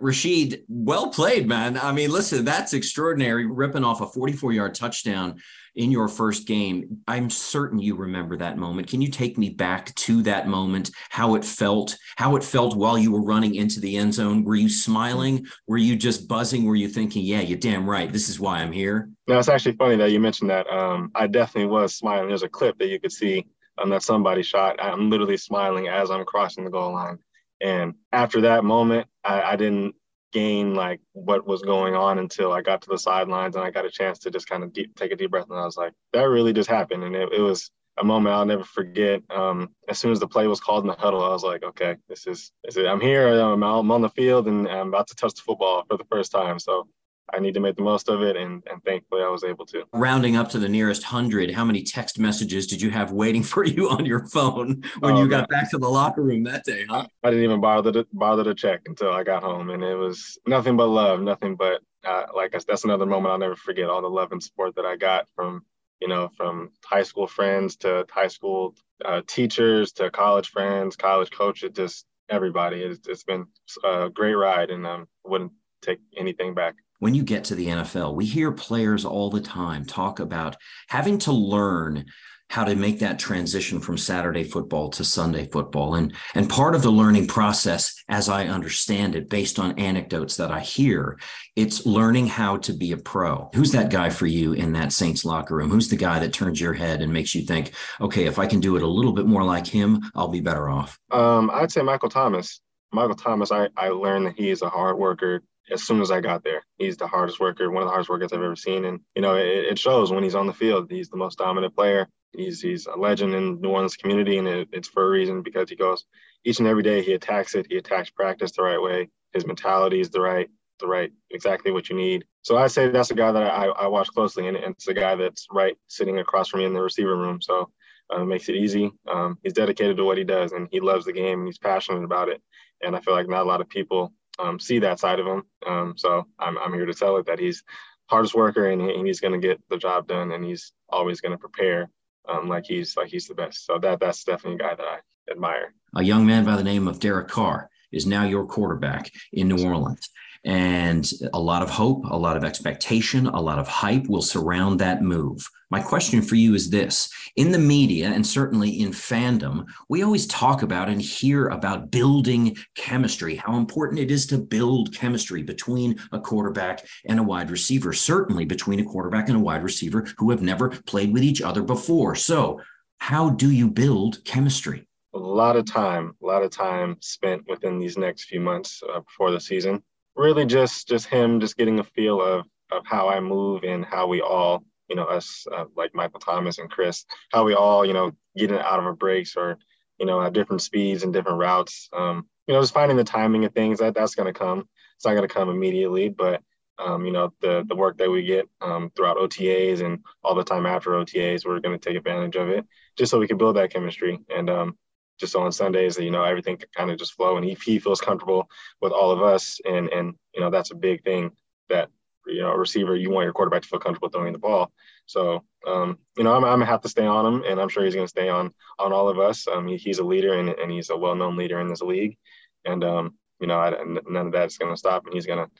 [0.00, 1.78] Rashid, well played, man.
[1.78, 3.46] I mean, listen, that's extraordinary.
[3.46, 5.40] Ripping off a 44 yard touchdown
[5.76, 6.98] in your first game.
[7.08, 8.88] I'm certain you remember that moment.
[8.88, 12.96] Can you take me back to that moment, how it felt, how it felt while
[12.96, 14.44] you were running into the end zone?
[14.44, 15.46] Were you smiling?
[15.66, 16.64] Were you just buzzing?
[16.64, 18.12] Were you thinking, yeah, you're damn right.
[18.12, 19.10] This is why I'm here?
[19.26, 20.68] No, it's actually funny that you mentioned that.
[20.68, 22.28] Um, I definitely was smiling.
[22.28, 23.46] There's a clip that you could see
[23.78, 24.76] um, that somebody shot.
[24.82, 27.18] I'm literally smiling as I'm crossing the goal line.
[27.60, 29.94] And after that moment, I, I didn't
[30.32, 33.86] gain like what was going on until I got to the sidelines and I got
[33.86, 35.46] a chance to just kind of deep, take a deep breath.
[35.48, 37.04] And I was like, that really just happened.
[37.04, 39.22] And it, it was a moment I'll never forget.
[39.30, 41.96] Um, as soon as the play was called in the huddle, I was like, okay,
[42.08, 43.28] this is, this is I'm here.
[43.28, 46.32] I'm, I'm on the field and I'm about to touch the football for the first
[46.32, 46.58] time.
[46.58, 46.88] So
[47.32, 49.84] I need to make the most of it, and, and thankfully I was able to.
[49.92, 53.64] Rounding up to the nearest hundred, how many text messages did you have waiting for
[53.64, 55.60] you on your phone when oh, you got man.
[55.60, 56.84] back to the locker room that day?
[56.88, 57.06] Huh?
[57.22, 60.38] I didn't even bother to bother to check until I got home, and it was
[60.46, 63.88] nothing but love, nothing but uh, like I, that's another moment I'll never forget.
[63.88, 65.64] All the love and support that I got from
[66.00, 71.30] you know from high school friends to high school uh, teachers to college friends, college
[71.30, 72.82] coaches, just everybody.
[72.82, 73.46] It's, it's been
[73.82, 75.52] a great ride, and um, wouldn't
[75.82, 79.84] take anything back when you get to the NFL, we hear players all the time
[79.84, 80.56] talk about
[80.88, 82.06] having to learn
[82.50, 85.96] how to make that transition from Saturday football to Sunday football.
[85.96, 90.52] And, and part of the learning process, as I understand it, based on anecdotes that
[90.52, 91.18] I hear,
[91.56, 93.50] it's learning how to be a pro.
[93.54, 95.70] Who's that guy for you in that Saints locker room?
[95.70, 98.60] Who's the guy that turns your head and makes you think, okay, if I can
[98.60, 100.98] do it a little bit more like him, I'll be better off?
[101.10, 102.60] Um, I'd say Michael Thomas.
[102.92, 106.44] Michael Thomas, I, I learned that he's a hard worker, as soon as I got
[106.44, 106.62] there.
[106.78, 108.84] He's the hardest worker, one of the hardest workers I've ever seen.
[108.84, 110.90] And, you know, it, it, shows when he's on the field.
[110.90, 112.08] He's the most dominant player.
[112.36, 115.70] he's he's a legend in New Orleans community, and it, it's for a reason because
[115.70, 116.04] he goes
[116.44, 117.02] each and every day.
[117.02, 117.66] He attacks it.
[117.68, 119.08] He attacks practice the right way.
[119.32, 120.48] His mentality is the right,
[120.80, 122.24] the right, exactly what you need.
[122.42, 125.14] So I say that's a guy that I, I watch closely, and it's a guy
[125.14, 127.40] that's right sitting across from me in the receiver room.
[127.40, 127.70] So
[128.12, 128.90] uh, it makes it easy.
[129.08, 132.04] Um, he's dedicated to what he does, and he loves the game, and he's passionate
[132.04, 132.42] about it.
[132.82, 135.42] And I feel like not a lot of people um, see that side of him.
[135.66, 137.62] Um, so I'm, I'm here to tell it that he's
[138.06, 141.32] hardest worker, and, he, he's going to get the job done, and he's always going
[141.32, 141.90] to prepare
[142.28, 143.66] um, like he's like he's the best.
[143.66, 144.98] So that that's definitely a guy that I
[145.30, 145.74] admire.
[145.94, 149.64] A young man by the name of Derek Carr is now your quarterback in New
[149.64, 150.08] Orleans.
[150.44, 154.78] And a lot of hope, a lot of expectation, a lot of hype will surround
[154.80, 155.48] that move.
[155.70, 160.26] My question for you is this In the media and certainly in fandom, we always
[160.26, 165.98] talk about and hear about building chemistry, how important it is to build chemistry between
[166.12, 170.30] a quarterback and a wide receiver, certainly between a quarterback and a wide receiver who
[170.30, 172.14] have never played with each other before.
[172.14, 172.60] So,
[172.98, 174.86] how do you build chemistry?
[175.14, 179.00] A lot of time, a lot of time spent within these next few months uh,
[179.00, 179.82] before the season
[180.16, 184.06] really just just him just getting a feel of of how I move and how
[184.06, 187.92] we all you know us uh, like Michael Thomas and Chris how we all you
[187.92, 189.58] know get out of our breaks or
[189.98, 191.88] you know at different speeds and different routes.
[191.92, 194.68] Um, you know just finding the timing of things that that's going to come.
[194.96, 196.42] It's not going to come immediately but
[196.78, 200.44] um, you know the the work that we get um, throughout OTAs and all the
[200.44, 203.56] time after OTAs we're going to take advantage of it just so we can build
[203.56, 204.18] that chemistry.
[204.34, 204.76] And um,
[205.18, 207.78] just on Sundays, that you know, everything can kind of just flow and he, he
[207.78, 208.48] feels comfortable
[208.80, 209.60] with all of us.
[209.64, 211.30] And, and, you know, that's a big thing
[211.68, 211.88] that,
[212.26, 214.72] you know, a receiver, you want your quarterback to feel comfortable throwing the ball.
[215.06, 217.84] So, um, you know, I'm, I'm gonna have to stay on him and I'm sure
[217.84, 219.46] he's to stay on, on all of us.
[219.46, 222.16] Um, he, he's a leader and, and he's a well-known leader in this league.
[222.64, 223.70] And, um, you know, I,
[224.08, 225.50] none of that's to stop and he's to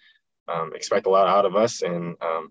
[0.49, 1.83] um, expect a lot out of us.
[1.83, 2.49] And, um,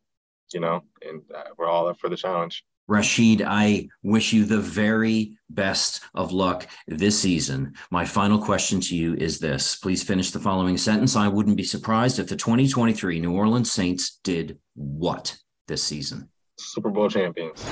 [0.53, 2.63] you know, and uh, we're all up for the challenge.
[2.87, 7.73] Rashid, I wish you the very best of luck this season.
[7.91, 9.75] My final question to you is this.
[9.75, 11.15] Please finish the following sentence.
[11.15, 16.29] I wouldn't be surprised if the 2023 New Orleans Saints did what this season?
[16.57, 17.63] Super Bowl champions.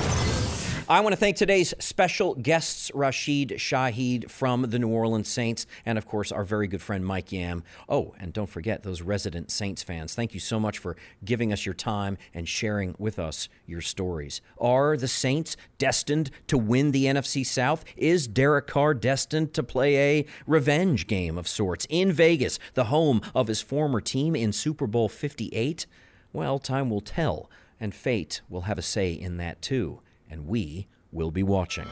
[0.92, 5.98] I want to thank today's special guests, Rashid Shaheed from the New Orleans Saints, and
[5.98, 7.64] of course, our very good friend Mike Yam.
[7.88, 10.14] Oh, and don't forget those resident Saints fans.
[10.14, 14.42] Thank you so much for giving us your time and sharing with us your stories.
[14.60, 17.86] Are the Saints destined to win the NFC South?
[17.96, 23.22] Is Derek Carr destined to play a revenge game of sorts in Vegas, the home
[23.34, 25.86] of his former team in Super Bowl 58?
[26.34, 30.02] Well, time will tell, and fate will have a say in that too
[30.32, 31.86] and we will be watching.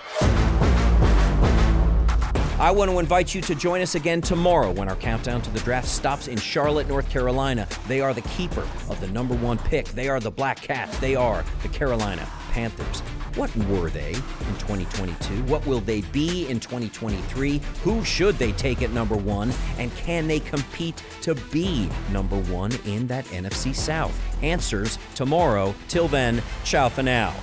[2.60, 5.60] I want to invite you to join us again tomorrow when our countdown to the
[5.60, 7.66] draft stops in Charlotte, North Carolina.
[7.88, 9.88] They are the keeper of the number one pick.
[9.88, 10.98] They are the Black Cats.
[11.00, 13.00] They are the Carolina Panthers.
[13.36, 15.44] What were they in 2022?
[15.44, 17.62] What will they be in 2023?
[17.84, 19.54] Who should they take at number one?
[19.78, 24.14] And can they compete to be number one in that NFC South?
[24.44, 25.74] Answers tomorrow.
[25.88, 27.34] Till then, ciao for now.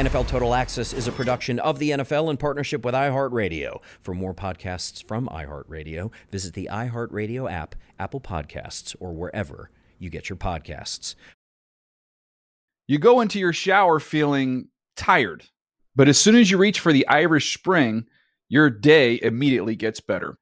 [0.00, 3.82] NFL Total Access is a production of the NFL in partnership with iHeartRadio.
[4.00, 10.30] For more podcasts from iHeartRadio, visit the iHeartRadio app, Apple Podcasts, or wherever you get
[10.30, 11.16] your podcasts.
[12.88, 15.44] You go into your shower feeling tired,
[15.94, 18.06] but as soon as you reach for the Irish Spring,
[18.48, 20.38] your day immediately gets better.